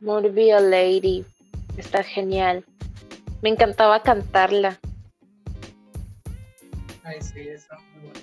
[0.00, 1.24] Born to be a Lady,
[1.76, 2.64] está genial.
[3.42, 4.78] Me encantaba cantarla.
[7.02, 8.20] Ay, sí, eso, muy bueno.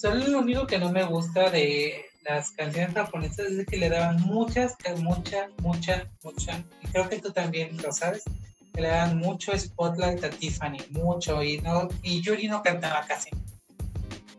[0.00, 4.20] Solo lo único que no me gusta de las canciones japonesas es que le daban
[4.22, 8.22] muchas, muchas, muchas, muchas, y creo que tú también lo sabes,
[8.72, 13.30] que le daban mucho spotlight a Tiffany, mucho, y no, y Yuri no cantaba casi.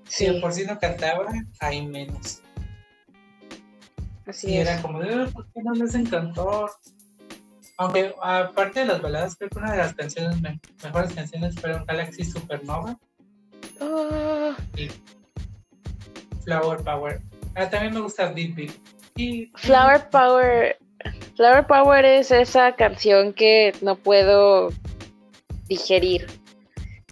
[0.08, 1.26] Si por si no cantaba,
[1.60, 2.42] hay menos.
[4.28, 6.70] Así y era como, ¿por qué no les encantó?
[7.78, 10.40] Aunque aparte de las baladas, creo que una de las canciones,
[10.84, 12.98] mejores canciones fueron Galaxy Supernova.
[13.80, 14.54] Oh.
[16.44, 17.22] Flower Power.
[17.56, 19.50] Ah, también me gusta Beat Beat.
[19.56, 20.78] Flower Power.
[21.36, 24.70] Flower Power es esa canción que no puedo
[25.68, 26.28] digerir.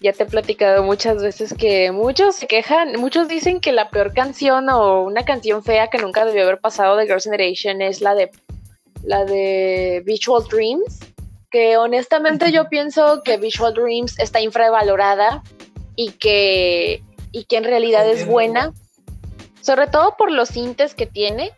[0.02, 4.14] ya te he platicado muchas veces que muchos se quejan, muchos dicen que la peor
[4.14, 8.14] canción o una canción fea que nunca debió haber pasado de Girls' Generation es la
[8.14, 8.30] de
[9.02, 11.00] la de Visual Dreams,
[11.50, 15.42] que honestamente yo pienso que Visual Dreams está infravalorada
[15.96, 18.72] y que y que en realidad es buena,
[19.60, 21.52] sobre todo por los sintes que tiene.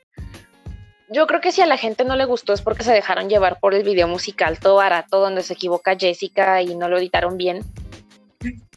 [1.12, 3.61] Yo creo que si a la gente no le gustó es porque se dejaron llevar
[3.61, 7.64] por el video musical todo barato donde se equivoca Jessica y no lo editaron bien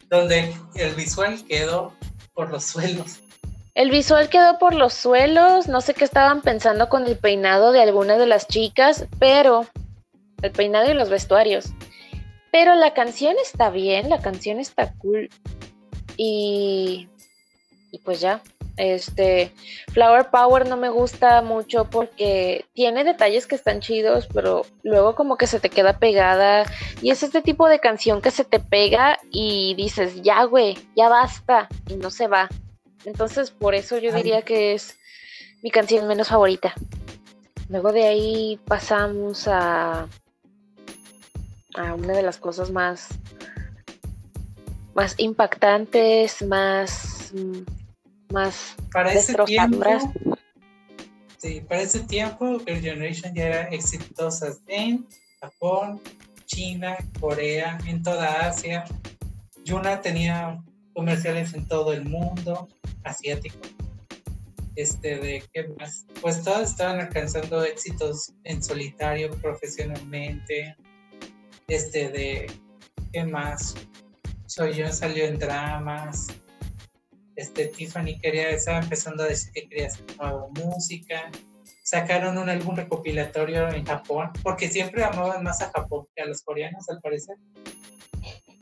[0.08, 1.92] donde el visual quedó
[2.34, 3.20] por los suelos.
[3.74, 7.82] El visual quedó por los suelos, no sé qué estaban pensando con el peinado de
[7.82, 9.66] algunas de las chicas, pero
[10.40, 11.72] el peinado y los vestuarios.
[12.52, 15.28] Pero la canción está bien, la canción está cool.
[16.16, 17.08] Y,
[17.92, 18.40] y pues ya,
[18.76, 19.52] este,
[19.92, 25.36] Flower Power no me gusta mucho porque tiene detalles que están chidos, pero luego como
[25.36, 26.64] que se te queda pegada.
[27.00, 31.08] Y es este tipo de canción que se te pega y dices, ya, güey, ya
[31.08, 31.68] basta.
[31.88, 32.48] Y no se va.
[33.04, 34.98] Entonces, por eso yo diría que es
[35.62, 36.74] mi canción menos favorita.
[37.68, 40.06] Luego de ahí pasamos a,
[41.76, 43.08] a una de las cosas más,
[44.94, 47.32] más impactantes, más
[48.30, 49.84] más para ese tiempo
[51.38, 55.06] sí, para ese tiempo el Generation ya era exitosa en
[55.40, 56.00] Japón,
[56.46, 58.84] China, Corea, en toda Asia.
[59.64, 60.62] Yuna tenía
[60.94, 62.68] comerciales en todo el mundo
[63.04, 63.58] asiático.
[64.76, 70.76] Este de qué más, pues todos estaban alcanzando éxitos en solitario, profesionalmente.
[71.68, 72.52] Este de
[73.12, 73.74] qué más,
[74.46, 76.28] Soyeon salió en dramas,
[77.36, 81.30] este, Tiffany quería, estaba empezando a decir que quería hacer nueva música.
[81.82, 86.42] Sacaron un álbum recopilatorio en Japón, porque siempre amaban más a Japón que a los
[86.42, 87.36] coreanos, al parecer.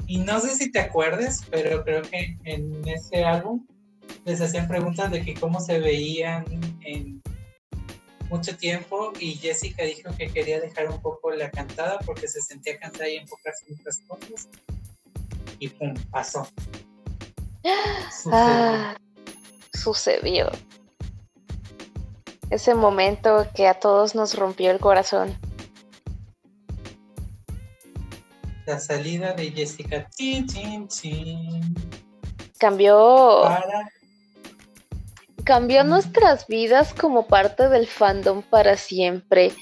[0.06, 3.66] Y no sé si te acuerdes, pero creo que en ese álbum
[4.24, 6.44] les hacían preguntas de que cómo se veían
[6.82, 7.22] en
[8.28, 12.78] mucho tiempo y Jessica dijo que quería dejar un poco la cantada porque se sentía
[12.78, 14.48] cansada y enfocarse en otras cosas.
[15.58, 16.48] Y pum, pasó.
[18.30, 18.94] Ah,
[19.72, 20.50] sucedió.
[22.50, 25.36] Ese momento que a todos nos rompió el corazón.
[28.66, 30.08] La salida de Jessica.
[32.58, 33.42] Cambió.
[35.44, 39.52] Cambió nuestras vidas como parte del fandom para siempre.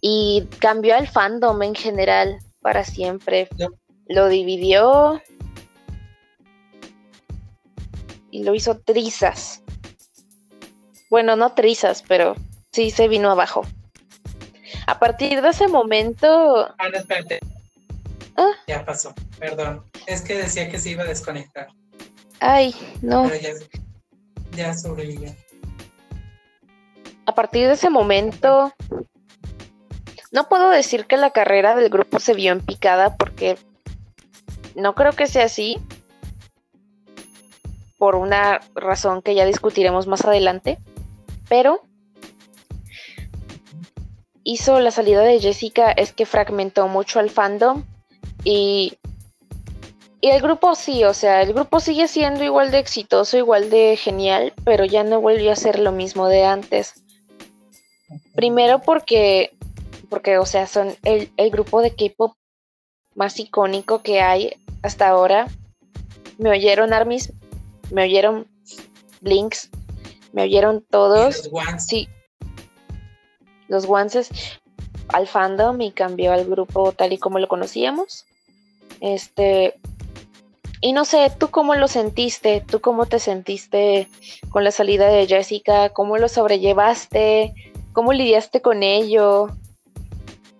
[0.00, 3.48] Y cambió al fandom en general para siempre.
[4.06, 5.20] Lo dividió,
[8.30, 9.62] y lo hizo trizas.
[11.08, 12.36] Bueno, no trizas, pero
[12.72, 13.66] sí se vino abajo.
[14.86, 16.68] A partir de ese momento.
[16.78, 17.40] Ah, no, espérate.
[18.36, 18.52] ¿Ah?
[18.66, 19.84] Ya pasó, perdón.
[20.06, 21.68] Es que decía que se iba a desconectar.
[22.38, 23.28] Ay, no.
[23.28, 23.50] Pero ya,
[24.56, 25.34] ya sobrevivió.
[27.26, 28.72] A partir de ese momento.
[30.32, 33.58] No puedo decir que la carrera del grupo se vio en picada porque
[34.76, 35.78] no creo que sea así
[38.00, 40.78] por una razón que ya discutiremos más adelante,
[41.50, 41.82] pero
[44.42, 47.84] hizo la salida de Jessica es que fragmentó mucho al fandom
[48.42, 48.94] y,
[50.22, 53.98] y el grupo sí, o sea, el grupo sigue siendo igual de exitoso, igual de
[53.98, 57.04] genial, pero ya no volvió a ser lo mismo de antes.
[58.34, 59.50] Primero porque,
[60.08, 62.32] porque o sea, son el, el grupo de K-pop
[63.14, 65.48] más icónico que hay hasta ahora.
[66.38, 67.34] Me oyeron Armis,
[67.92, 68.46] me oyeron
[69.20, 69.70] Blinks,
[70.32, 71.50] me oyeron todos.
[71.52, 72.08] Los sí.
[73.68, 74.30] Los Wances
[75.08, 78.26] al fandom y cambió al grupo tal y como lo conocíamos.
[79.00, 79.80] Este.
[80.82, 82.64] Y no sé, ¿tú cómo lo sentiste?
[82.66, 84.08] ¿Tú cómo te sentiste
[84.48, 85.90] con la salida de Jessica?
[85.90, 87.52] ¿Cómo lo sobrellevaste?
[87.92, 89.48] ¿Cómo lidiaste con ello?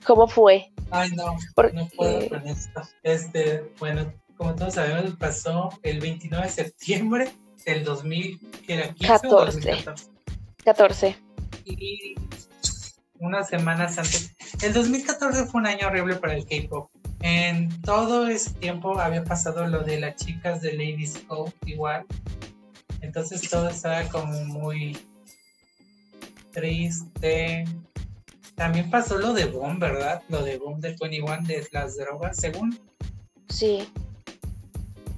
[0.05, 0.73] ¿Cómo fue?
[0.91, 1.37] Ay, no,
[1.73, 2.83] no puedo con esto.
[3.03, 7.31] Este, bueno, como todos sabemos, pasó el 29 de septiembre
[7.67, 9.07] del 2000, que era 15
[10.65, 11.17] 14.
[11.67, 12.15] Y
[13.19, 14.35] unas semanas antes.
[14.63, 16.91] El 2014 fue un año horrible para el K-pop.
[17.21, 22.07] En todo ese tiempo había pasado lo de las chicas de Ladies Go igual.
[23.03, 24.97] Entonces todo estaba como muy
[26.51, 27.67] triste.
[28.55, 30.23] También pasó lo de Bomb, ¿verdad?
[30.31, 32.81] Lo de Bomb de 21 de las drogas, según.
[33.51, 33.87] Sí.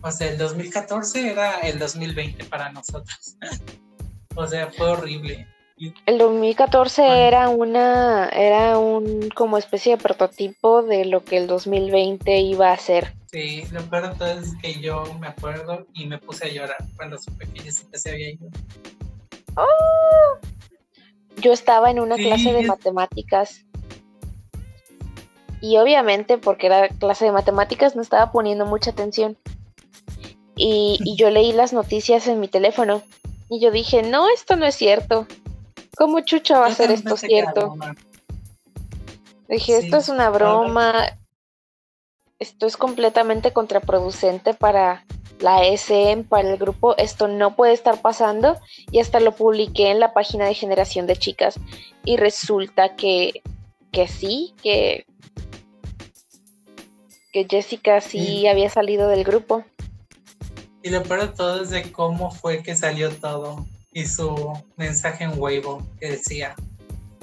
[0.03, 3.37] O sea, el 2014 era el 2020 para nosotros.
[4.35, 5.47] o sea, fue horrible.
[6.07, 12.39] El 2014 era una era un como especie de prototipo de lo que el 2020
[12.39, 13.15] iba a ser.
[13.33, 16.77] Sí, lo peor de todo es que yo me acuerdo y me puse a llorar
[16.97, 18.49] cuando supe que Jessica se había ido.
[19.57, 20.39] ¡Oh!
[21.41, 23.65] Yo estaba en una clase de matemáticas
[25.61, 29.39] y obviamente porque era clase de matemáticas no estaba poniendo mucha atención.
[30.65, 33.03] Y, y, yo leí las noticias en mi teléfono
[33.51, 35.27] y yo dije, no, esto no es cierto.
[35.97, 37.75] ¿Cómo chucha va a ser esto cierto?
[39.49, 41.19] Dije, esto es una broma,
[42.39, 45.05] esto es completamente contraproducente para
[45.41, 48.57] la SM, para el grupo, esto no puede estar pasando.
[48.91, 51.59] Y hasta lo publiqué en la página de generación de chicas.
[52.05, 53.43] Y resulta que,
[53.91, 55.07] que sí, que,
[57.33, 58.47] que Jessica sí.
[58.47, 59.65] había salido del grupo.
[60.83, 65.39] Y lo peor todo es de cómo fue que salió todo y su mensaje en
[65.39, 66.55] Weibo que decía,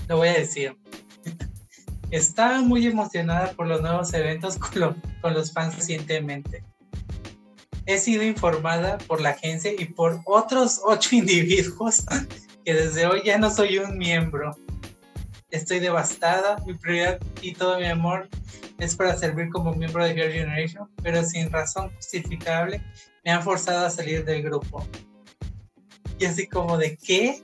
[0.08, 0.78] lo voy a decir,
[2.12, 6.64] estaba muy emocionada por los nuevos eventos con, con los fans recientemente.
[7.86, 12.06] He sido informada por la agencia y por otros ocho individuos
[12.64, 14.58] que desde hoy ya no soy un miembro.
[15.52, 18.30] Estoy devastada, mi prioridad y todo mi amor
[18.78, 22.82] es para servir como miembro de Girl Generation, pero sin razón justificable
[23.26, 24.86] me han forzado a salir del grupo.
[26.20, 27.42] Y así como de, ¿qué?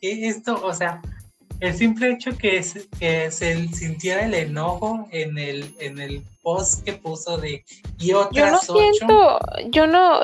[0.00, 0.60] ¿Qué esto?
[0.64, 1.00] O sea,
[1.60, 2.64] el simple hecho que,
[2.98, 7.64] que se sintiera el enojo en el, en el post que puso de
[7.98, 9.38] y otras yo no siento,
[9.70, 10.20] yo no,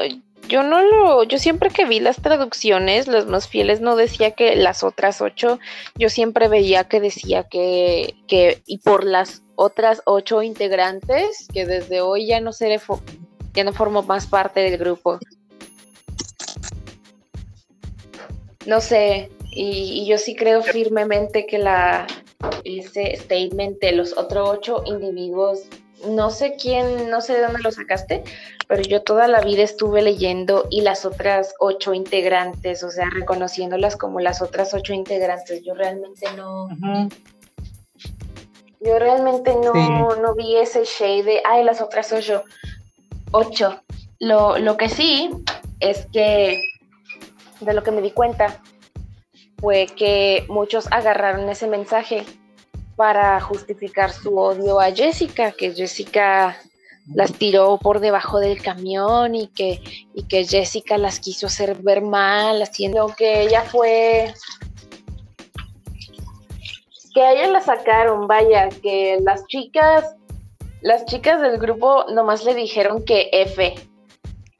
[0.48, 4.56] yo no lo, yo siempre que vi las traducciones, los más fieles no decía que
[4.56, 5.58] las otras ocho,
[5.94, 12.00] yo siempre veía que decía que, que y por las otras ocho integrantes, que desde
[12.00, 12.80] hoy ya no seré,
[13.54, 15.18] ya no formo más parte del grupo.
[18.66, 22.06] No sé, y, yo sí creo firmemente que la
[22.64, 25.62] ese statement de los otros ocho individuos,
[26.06, 28.24] no sé quién, no sé de dónde lo sacaste,
[28.66, 33.96] pero yo toda la vida estuve leyendo y las otras ocho integrantes, o sea, reconociéndolas
[33.96, 35.62] como las otras ocho integrantes.
[35.64, 36.68] Yo realmente no.
[38.80, 42.44] Yo realmente no, no vi ese shade de, ay, las otras ocho.
[43.32, 43.82] Ocho.
[44.20, 45.30] Lo, lo que sí
[45.80, 46.62] es que,
[47.60, 48.60] de lo que me di cuenta,
[49.60, 52.24] fue que muchos agarraron ese mensaje
[52.98, 56.60] para justificar su odio a Jessica, que Jessica
[57.14, 59.80] las tiró por debajo del camión y que,
[60.14, 64.34] y que Jessica las quiso hacer ver mal, haciendo que ella fue
[67.14, 70.16] que a ella la sacaron, vaya, que las chicas,
[70.80, 73.76] las chicas del grupo nomás le dijeron que F,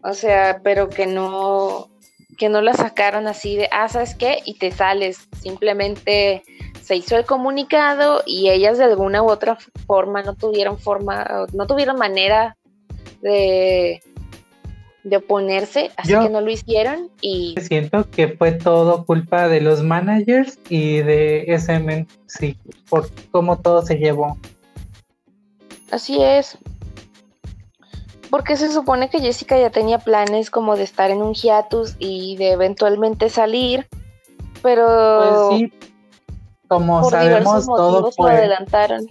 [0.05, 1.91] o sea, pero que no,
[2.39, 4.43] que no la sacaron así de, ah, ¿sabes qué?
[4.45, 5.28] Y te sales.
[5.43, 6.45] Simplemente
[6.89, 11.66] se hizo el comunicado y ellas de alguna u otra forma no tuvieron forma, no
[11.66, 12.57] tuvieron manera
[13.20, 14.03] de,
[15.05, 17.57] de oponerse, así que no lo hicieron y...
[17.61, 22.57] Siento que fue todo culpa de los managers y de SM, sí,
[22.89, 24.39] por cómo todo se llevó.
[25.91, 26.57] Así es.
[28.30, 32.36] Porque se supone que Jessica ya tenía planes como de estar en un hiatus y
[32.36, 33.86] de eventualmente salir,
[34.62, 35.72] pero pues sí,
[36.69, 38.33] como sabemos todo fue...
[38.33, 39.07] adelantaron.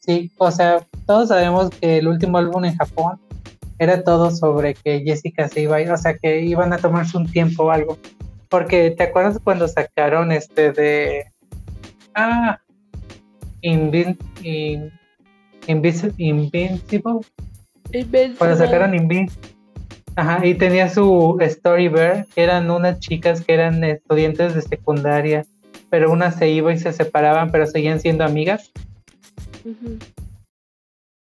[0.00, 3.18] Sí, o sea, todos sabemos que el último álbum en Japón
[3.78, 7.16] era todo sobre que Jessica se iba a ir, o sea, que iban a tomarse
[7.16, 7.98] un tiempo o algo.
[8.48, 11.32] Porque te acuerdas cuando sacaron este de
[12.14, 12.60] ah
[13.62, 14.16] Invin,
[15.66, 16.14] Invincible
[18.38, 19.56] cuando sacaron Invincible.
[20.14, 25.44] Ajá, y tenía su Story Bear, eran unas chicas que eran estudiantes de secundaria,
[25.90, 28.72] pero una se iba y se separaban, pero seguían siendo amigas.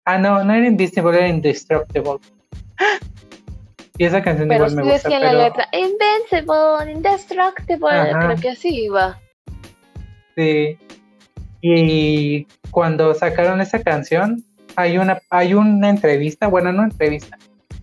[0.05, 2.19] Ah, no, no era Invisible, era Indestructible.
[3.99, 5.09] Y esa canción igual me gusta.
[5.09, 9.21] Decía la letra Invincible, Indestructible, creo que así iba.
[10.37, 10.79] Sí.
[11.61, 14.45] Y cuando sacaron esa canción,
[14.77, 17.37] hay una, hay una entrevista, bueno, no entrevista,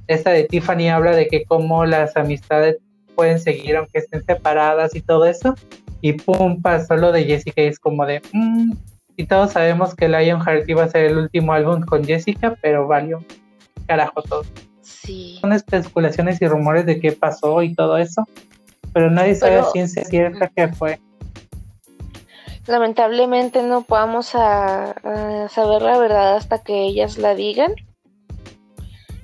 [0.08, 2.78] esta de Tiffany habla de que cómo las amistades
[3.16, 5.56] pueden seguir aunque estén separadas y todo eso,
[6.02, 8.72] y pum, pasó lo de Jessica y es como de, mm",
[9.18, 13.24] y todos sabemos que Lionheart iba a ser el último álbum con Jessica, pero valió
[13.88, 14.44] carajo todo.
[14.82, 15.38] Sí.
[15.42, 18.28] Son especulaciones y rumores de qué pasó y todo eso,
[18.94, 21.00] pero nadie sabe si ciencia cierta qué fue
[22.68, 24.96] lamentablemente no podamos a,
[25.50, 27.74] saber la verdad hasta que ellas la digan.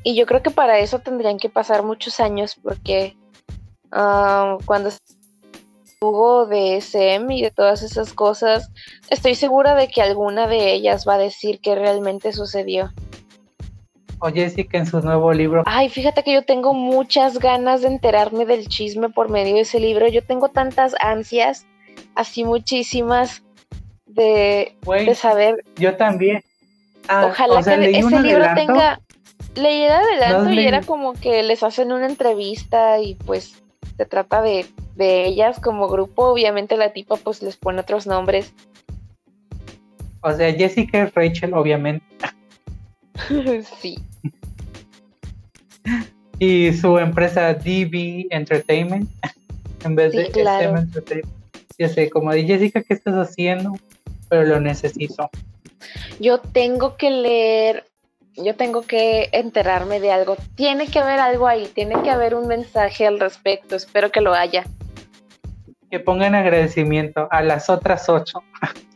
[0.03, 3.15] Y yo creo que para eso tendrían que pasar muchos años porque
[3.91, 4.89] ah, cuando
[6.03, 8.71] hubo de SM y de todas esas cosas,
[9.09, 12.91] estoy segura de que alguna de ellas va a decir que realmente sucedió.
[14.19, 15.63] o Jessica en su nuevo libro.
[15.65, 19.79] Ay, fíjate que yo tengo muchas ganas de enterarme del chisme por medio de ese
[19.79, 20.07] libro.
[20.07, 21.67] Yo tengo tantas ansias,
[22.15, 23.43] así muchísimas,
[24.07, 25.63] de, de saber.
[25.75, 26.43] Yo también.
[27.07, 28.99] Ah, Ojalá que ese libro tenga.
[29.55, 33.60] Leí el adelanto y era como que les hacen una entrevista y pues
[34.01, 36.25] se trata de, de ellas como grupo.
[36.25, 38.51] Obviamente la tipa pues les pone otros nombres.
[40.21, 42.03] O sea, Jessica es Rachel, obviamente.
[43.79, 43.99] sí.
[46.39, 49.07] Y su empresa DB Entertainment,
[49.85, 51.31] en vez de SM Entertainment.
[51.77, 53.73] Yo sé, como de Jessica, ¿qué estás haciendo?
[54.29, 55.29] Pero lo necesito.
[56.19, 57.85] Yo tengo que leer,
[58.35, 60.35] yo tengo que enterarme de algo.
[60.55, 63.75] Tiene que haber algo ahí, tiene que haber un mensaje al respecto.
[63.75, 64.65] Espero que lo haya.
[65.89, 68.43] Que pongan agradecimiento a las otras ocho.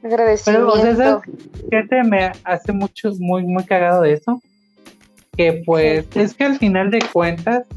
[0.04, 0.74] Agradecimiento.
[1.70, 4.42] Pero, o sea, me hace mucho, muy, muy cagado de eso?
[5.36, 7.68] Que pues, es que al final de cuentas,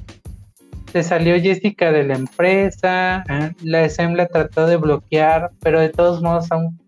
[0.93, 3.53] se salió Jessica de la empresa, ¿eh?
[3.63, 6.79] la SM la trató de bloquear, pero de todos modos aún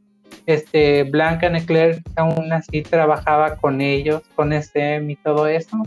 [0.46, 5.82] este, Blanca Necler aún así trabajaba con ellos, con SM y todo eso.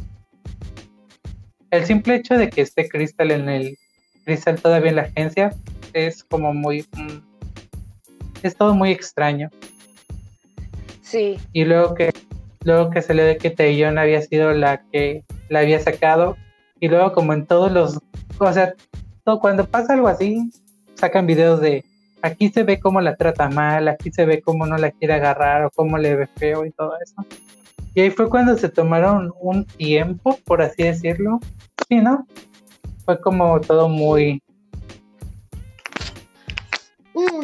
[1.71, 3.77] El simple hecho de que esté Crystal en el
[4.25, 5.53] Crystal todavía en la agencia
[5.93, 7.17] es como muy mm,
[8.43, 9.49] es todo muy extraño.
[11.01, 11.37] Sí.
[11.51, 12.11] Y luego que
[12.63, 16.37] luego que se le ve que Taeyeon había sido la que la había sacado
[16.79, 17.99] y luego como en todos los
[18.39, 18.73] o sea,
[19.23, 20.51] todo, cuando pasa algo así
[20.95, 21.83] sacan videos de
[22.23, 25.65] aquí se ve cómo la trata mal, aquí se ve cómo no la quiere agarrar
[25.65, 27.15] o cómo le ve feo y todo eso.
[27.93, 31.39] Y ahí fue cuando se tomaron un tiempo, por así decirlo.
[31.87, 32.25] Sí, ¿no?
[33.05, 34.41] Fue como todo muy,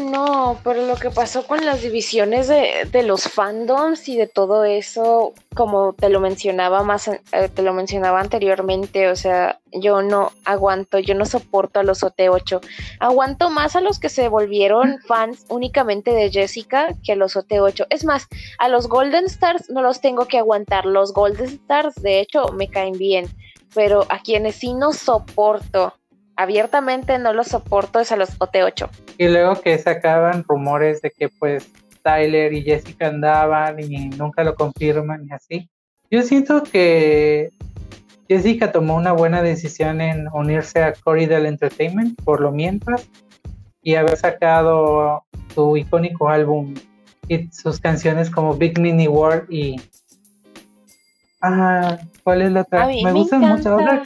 [0.10, 5.34] no, pero lo que pasó con las divisiones de, los fandoms y de todo eso,
[5.56, 7.20] como te lo mencionaba más, eh,
[7.54, 12.60] te lo mencionaba anteriormente, o sea, yo no aguanto, yo no soporto a los OT8.
[13.00, 17.88] Aguanto más a los que se volvieron fans únicamente de Jessica que a los OT8.
[17.90, 20.86] Es más, a los Golden Stars no los tengo que aguantar.
[20.86, 23.28] Los Golden Stars, de hecho, me caen bien,
[23.74, 25.94] pero a quienes sí no soporto
[26.40, 28.90] abiertamente no lo soporto es a los OT8.
[29.18, 31.70] Y luego que sacaban rumores de que pues
[32.02, 35.70] Tyler y Jessica andaban y nunca lo confirman y así.
[36.10, 37.50] Yo siento que
[38.30, 43.10] Jessica tomó una buena decisión en unirse a Corridor Entertainment por lo mientras
[43.82, 46.74] y haber sacado su icónico álbum
[47.28, 49.76] y sus canciones como Big Mini World y
[51.42, 52.88] ah, ¿cuál es la otra?
[52.88, 53.76] me, gustan mucho.
[53.76, 54.04] Otra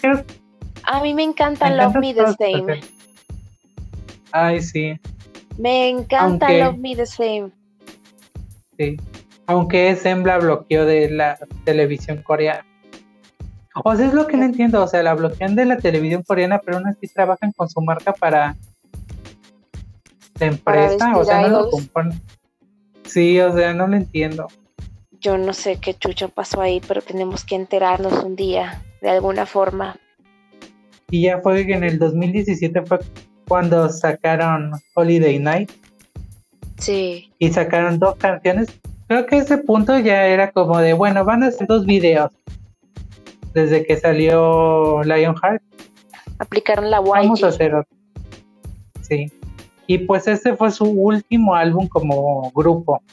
[0.94, 2.82] a mí me encanta Love Me the Same.
[4.32, 5.00] Ay, sí.
[5.58, 7.52] Me encanta Love Me the Same.
[8.78, 8.98] Sí.
[9.48, 12.66] Aunque Sembla bloqueó de la televisión coreana.
[13.84, 14.84] O sea, es lo que no entiendo.
[14.84, 18.14] O sea, la bloquean de la televisión coreana, pero aún así trabajan con su marca
[18.14, 18.56] para
[20.40, 21.18] la empresa.
[21.18, 22.22] O sea, no lo componen.
[23.04, 24.48] Sí, o sea, no lo entiendo.
[25.20, 29.46] Yo no sé qué chucho pasó ahí, pero tenemos que enterarnos un día, de alguna
[29.46, 29.98] forma.
[31.14, 32.98] Y ya fue que en el 2017 fue
[33.48, 35.72] cuando sacaron Holiday Night.
[36.80, 37.32] Sí.
[37.38, 38.70] Y sacaron dos canciones.
[39.08, 42.32] Creo que ese punto ya era como de, bueno, van a hacer dos videos.
[43.54, 45.62] Desde que salió Lionheart.
[46.40, 47.06] Aplicaron la YG.
[47.06, 47.96] Vamos a hacer otro.
[49.02, 49.32] Sí.
[49.86, 53.04] Y pues ese fue su último álbum como grupo.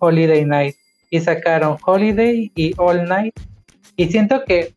[0.00, 0.76] Holiday Night.
[1.08, 3.34] Y sacaron Holiday y All Night
[3.96, 4.72] y siento que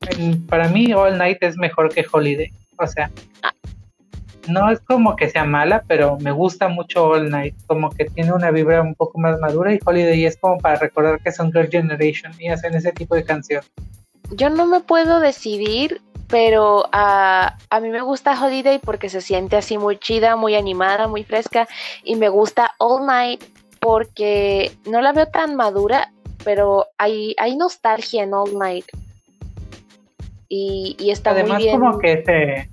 [0.48, 2.52] para mí All Night es mejor que Holiday.
[2.78, 3.10] O sea,
[4.48, 7.56] no es como que sea mala, pero me gusta mucho All Night.
[7.66, 11.20] Como que tiene una vibra un poco más madura y Holiday es como para recordar
[11.22, 13.64] que son Girl Generation y hacen ese tipo de canción.
[14.32, 19.56] Yo no me puedo decidir, pero a, a mí me gusta Holiday porque se siente
[19.56, 21.68] así muy chida, muy animada, muy fresca.
[22.04, 23.44] Y me gusta All Night
[23.80, 26.12] porque no la veo tan madura,
[26.44, 28.86] pero hay, hay nostalgia en All Night
[30.50, 31.80] y, y está Además, muy bien.
[31.80, 32.70] como que se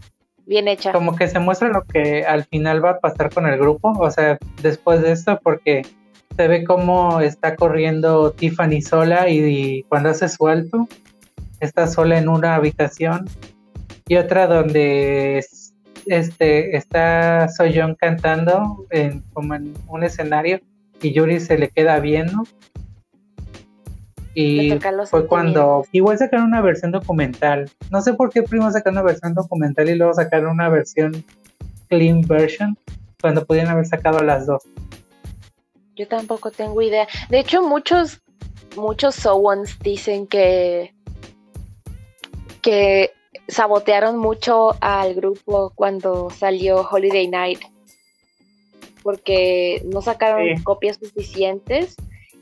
[0.46, 0.92] bien hecha.
[0.92, 4.10] Como que se muestra lo que al final va a pasar con el grupo, o
[4.10, 5.82] sea, después de esto, porque
[6.36, 10.88] se ve cómo está corriendo Tiffany sola y, cuando hace su alto,
[11.60, 13.26] está sola en una habitación
[14.06, 15.44] y otra donde
[16.06, 20.60] este está Soyeon cantando en, como en un escenario
[21.00, 22.44] y Yuri se le queda viendo
[24.34, 24.76] y
[25.08, 27.70] fue cuando igual sacaron una versión documental.
[27.90, 31.24] No sé por qué primero sacaron una versión documental y luego sacaron una versión
[31.88, 32.76] clean version
[33.20, 34.64] cuando pudieran haber sacado las dos.
[35.94, 37.06] Yo tampoco tengo idea.
[37.30, 38.20] De hecho, muchos
[38.76, 40.92] muchos Sowons dicen que
[42.60, 43.12] que
[43.46, 47.60] sabotearon mucho al grupo cuando salió Holiday Night
[49.02, 51.94] porque no sacaron copias suficientes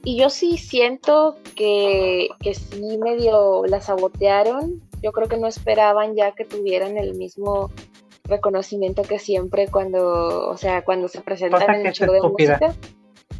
[0.05, 4.83] y yo sí siento que, que sí medio la sabotearon.
[5.03, 7.71] Yo creo que no esperaban ya que tuvieran el mismo
[8.25, 12.75] reconocimiento que siempre cuando, o sea, cuando se presentan en el show de música.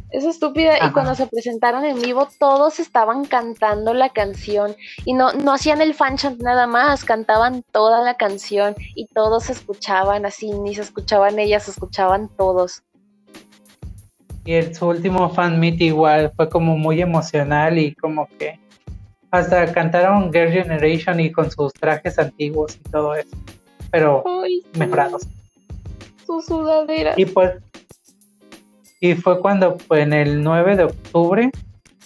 [0.09, 0.77] Es estúpida.
[0.85, 4.75] Y cuando se presentaron en vivo, todos estaban cantando la canción.
[5.05, 9.45] Y no, no hacían el fan chant nada más, cantaban toda la canción y todos
[9.45, 12.83] se escuchaban así, ni se escuchaban ellas, se escuchaban todos.
[14.45, 18.59] Y el, su último fan meet igual fue como muy emocional y como que
[19.31, 23.35] hasta cantaron Girl Generation y con sus trajes antiguos y todo eso.
[23.91, 24.23] Pero
[24.77, 25.27] mejorados.
[26.25, 27.13] Su sudadera.
[27.17, 27.53] Y pues
[29.03, 31.51] y fue cuando pues, en el 9 de octubre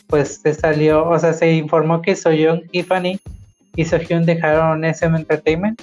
[0.07, 3.19] pues se salió, o sea, se informó que Soyoung, Tiffany
[3.75, 5.79] y Sohyun dejaron SM Entertainment,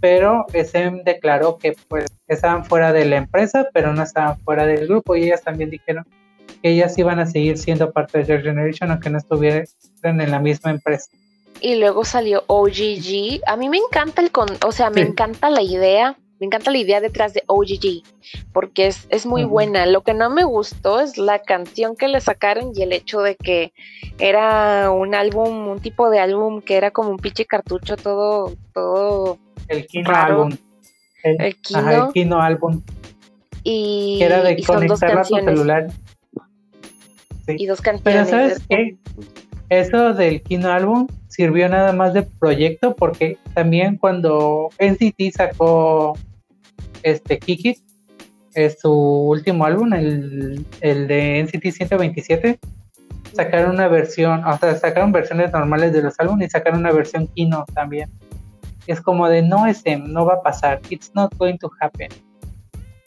[0.00, 4.86] pero SM declaró que pues estaban fuera de la empresa, pero no estaban fuera del
[4.86, 6.04] grupo y ellas también dijeron
[6.62, 9.66] que ellas iban a seguir siendo parte de Your Generation aunque no estuvieran
[10.02, 11.10] en la misma empresa.
[11.60, 13.40] Y luego salió OGG.
[13.46, 16.78] A mí me encanta el con, o sea, me encanta la idea me encanta la
[16.78, 18.02] idea detrás de OGG,
[18.52, 19.86] porque es, es muy buena.
[19.86, 23.36] Lo que no me gustó es la canción que le sacaron y el hecho de
[23.36, 23.72] que
[24.18, 29.38] era un álbum, un tipo de álbum que era como un pinche cartucho todo, todo.
[29.68, 30.56] El Kino álbum.
[31.22, 31.56] El,
[32.12, 32.40] Kino.
[32.40, 32.82] álbum.
[33.62, 35.88] Y, era de conectar a tu celular.
[37.48, 38.02] Y dos canciones.
[38.04, 38.96] Pero ¿sabes qué?
[39.68, 46.16] Eso del Kino álbum sirvió nada más de proyecto porque también cuando NCT sacó
[47.02, 47.76] este Kiki,
[48.54, 52.58] es su último álbum, el, el de NCT 127,
[53.32, 57.26] sacaron una versión, o sea, sacaron versiones normales de los álbumes y sacaron una versión
[57.28, 58.10] Kino también.
[58.86, 62.08] Es como de no es no va a pasar, it's not going to happen.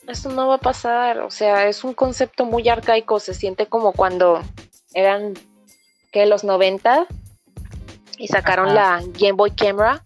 [0.08, 3.94] Esto no va a pasar, o sea, es un concepto muy arcaico, se siente como
[3.94, 4.42] cuando
[4.94, 5.36] eran
[6.12, 7.06] que los 90
[8.18, 10.04] y sacaron la Game Boy Camera.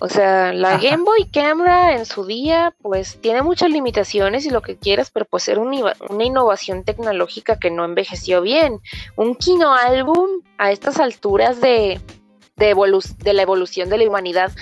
[0.00, 4.60] O sea, la Game Boy Camera en su día, pues tiene muchas limitaciones y lo
[4.60, 8.80] que quieras, pero pues era una, innovación tecnológica que no envejeció bien.
[9.14, 10.28] Un Kino álbum
[10.58, 12.00] a estas alturas de,
[12.66, 12.74] de,
[13.18, 14.52] de la evolución de la humanidad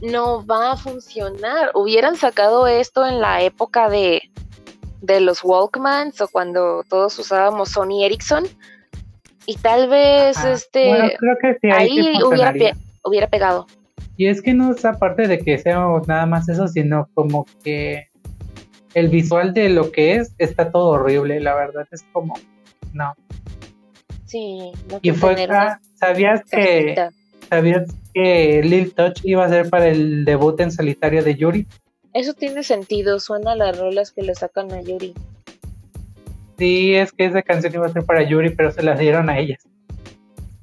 [0.00, 1.70] no va a funcionar.
[1.74, 4.22] Hubieran sacado esto en la época de,
[5.02, 8.44] de los Walkmans o cuando todos usábamos Sony Ericsson
[9.46, 10.92] y tal vez este
[11.72, 12.54] ahí, hubiera,
[13.04, 13.66] hubiera pegado.
[14.16, 18.08] Y es que no es aparte de que sea nada más eso, sino como que
[18.94, 22.34] el visual de lo que es está todo horrible, la verdad es como
[22.92, 23.14] no.
[24.26, 25.48] Sí, y fue
[25.94, 27.10] sabías que
[27.50, 31.66] sabías que Lil Touch iba a ser para el debut en solitario de Yuri.
[32.14, 35.12] Eso tiene sentido, suena a las rolas que le sacan a Yuri.
[36.58, 39.38] Sí, es que esa canción iba a ser para Yuri, pero se la dieron a
[39.38, 39.62] ellas.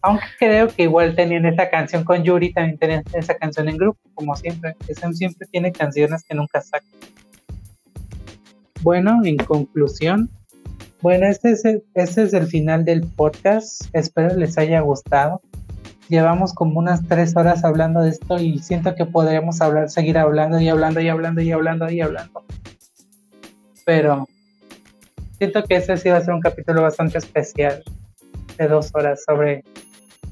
[0.01, 3.99] Aunque creo que igual tenían esa canción con Yuri, también tenían esa canción en grupo,
[4.13, 4.75] como siempre.
[4.88, 6.85] SM siempre tiene canciones que nunca saca.
[8.81, 10.29] Bueno, en conclusión,
[11.01, 13.83] bueno, este es, el, este es el final del podcast.
[13.93, 15.41] Espero les haya gustado.
[16.09, 20.59] Llevamos como unas tres horas hablando de esto y siento que podríamos hablar, seguir hablando
[20.59, 22.43] y hablando y hablando y hablando y hablando.
[23.85, 24.27] Pero
[25.37, 27.83] siento que ese sí va a ser un capítulo bastante especial
[28.57, 29.63] de dos horas sobre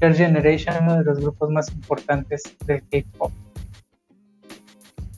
[0.00, 3.32] Girl Generation, uno de los grupos más importantes del K-pop.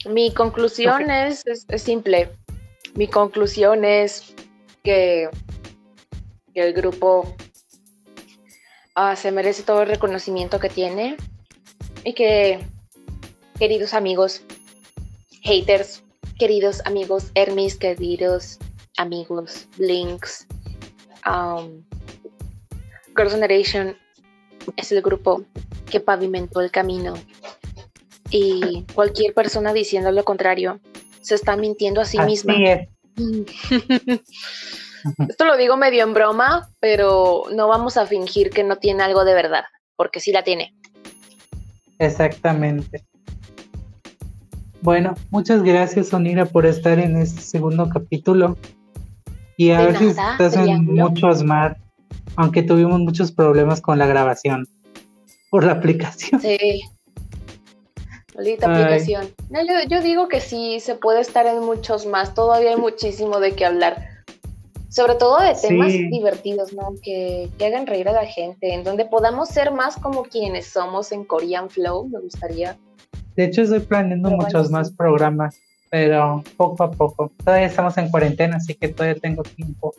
[0.09, 1.45] Mi conclusión es,
[1.77, 2.31] simple.
[2.95, 4.35] Mi conclusión es
[4.83, 5.29] que,
[6.55, 7.37] el grupo
[8.99, 11.17] ah, se merece todo el reconocimiento que tiene
[12.05, 12.59] y que,
[13.57, 14.43] queridos amigos,
[15.43, 16.03] haters,
[16.37, 18.59] queridos amigos Hermes, queridos
[18.97, 20.49] amigos, Blinks,
[21.25, 21.85] um,
[23.17, 23.97] Girls' Generation
[24.77, 25.45] es el grupo
[25.89, 27.15] que pavimentó el camino
[28.31, 30.81] y cualquier persona diciendo lo contrario
[31.21, 32.55] se está mintiendo a sí misma.
[35.29, 39.25] Esto lo digo medio en broma, pero no vamos a fingir que no tiene algo
[39.25, 39.65] de verdad,
[39.97, 40.75] porque sí la tiene.
[41.99, 43.05] Exactamente.
[44.81, 48.57] Bueno, muchas gracias, Onira, por estar en este segundo capítulo.
[49.57, 51.77] Y a veces estás en muchos más,
[52.37, 54.69] aunque tuvimos muchos problemas con la grabación
[55.51, 56.41] por la aplicación.
[56.41, 56.83] Sí.
[58.37, 59.29] Maldita aplicación.
[59.89, 62.35] yo, digo que sí, se puede estar en muchos más.
[62.35, 64.18] Todavía hay muchísimo de qué hablar.
[64.89, 66.95] Sobre todo de temas divertidos, ¿no?
[67.03, 71.13] Que, que, hagan reír a la gente, en donde podamos ser más como quienes somos
[71.13, 72.77] en Korean Flow, me gustaría.
[73.37, 75.61] De hecho, estoy planeando muchos más programas,
[75.91, 77.31] pero poco a poco.
[77.45, 79.95] Todavía estamos en cuarentena, así que todavía tengo tiempo.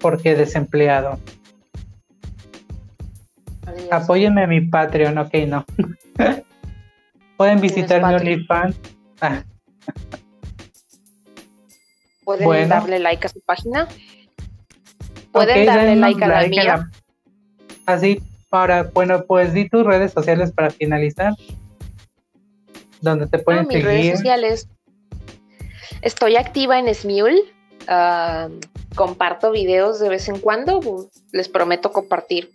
[0.00, 1.18] Porque desempleado.
[3.90, 5.64] Apóyenme a mi Patreon, ok, no.
[7.36, 8.76] Pueden visitar mi OnlyFans.
[9.20, 9.44] Ah.
[12.36, 13.88] Pueden darle like a su página.
[15.32, 16.90] Pueden darle like a la mía.
[17.86, 18.20] Así,
[18.50, 21.34] para, bueno, pues di tus redes sociales para finalizar.
[23.00, 23.76] Donde te pueden ah, seguir.
[23.76, 24.68] Mis redes sociales.
[26.02, 27.42] Estoy activa en Smule.
[28.94, 31.08] comparto videos de vez en cuando.
[31.32, 32.50] Les prometo compartir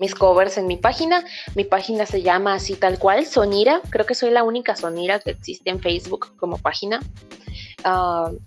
[0.00, 1.24] mis covers en mi página.
[1.54, 3.80] Mi página se llama así tal cual, Sonira.
[3.90, 7.00] Creo que soy la única Sonira que existe en Facebook como página.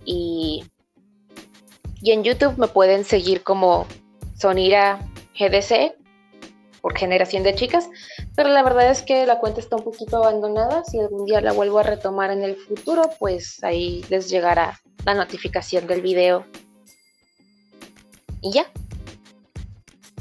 [0.05, 0.63] Y,
[2.01, 3.85] y en YouTube me pueden seguir como
[4.35, 4.99] Sonira
[5.39, 5.95] GDC
[6.81, 7.89] por generación de chicas,
[8.35, 10.83] pero la verdad es que la cuenta está un poquito abandonada.
[10.85, 15.13] Si algún día la vuelvo a retomar en el futuro, pues ahí les llegará la
[15.13, 16.45] notificación del video.
[18.41, 18.65] Y ya.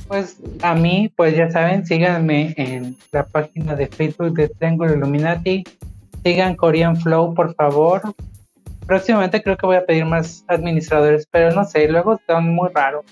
[0.08, 5.64] Pues a mí, pues ya saben, síganme en la página de Facebook de Triangle Illuminati.
[6.24, 8.02] Sigan Korean Flow, por favor.
[8.86, 13.04] Próximamente creo que voy a pedir más administradores, pero no sé, luego están muy raros.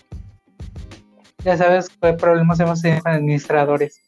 [1.45, 4.01] Ya sabes qué problemas hemos tenido con administradores.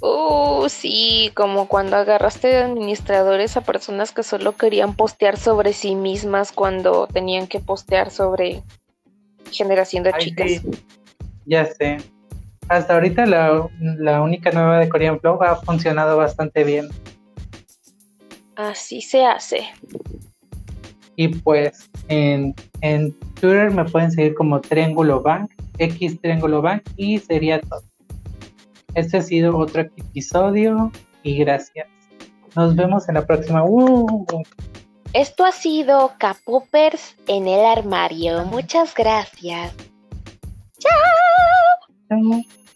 [0.00, 5.96] Uh, sí, como cuando agarraste de administradores a personas que solo querían postear sobre sí
[5.96, 8.62] mismas cuando tenían que postear sobre
[9.50, 10.62] generación de chicas.
[11.46, 11.98] Ya sé.
[12.68, 16.88] Hasta ahorita la, única nueva de Korean Flow ha funcionado bastante bien.
[18.54, 19.68] Así se hace.
[21.18, 27.18] Y pues en, en Twitter me pueden seguir como Triángulo Bank, X Triángulo Bank y
[27.18, 27.82] sería todo.
[28.94, 30.92] Este ha sido otro episodio
[31.22, 31.88] y gracias.
[32.54, 33.64] Nos vemos en la próxima.
[35.12, 38.44] Esto ha sido Capopers en el armario.
[38.44, 39.74] Muchas gracias.
[40.78, 40.88] 加
[42.16, 42.67] 油！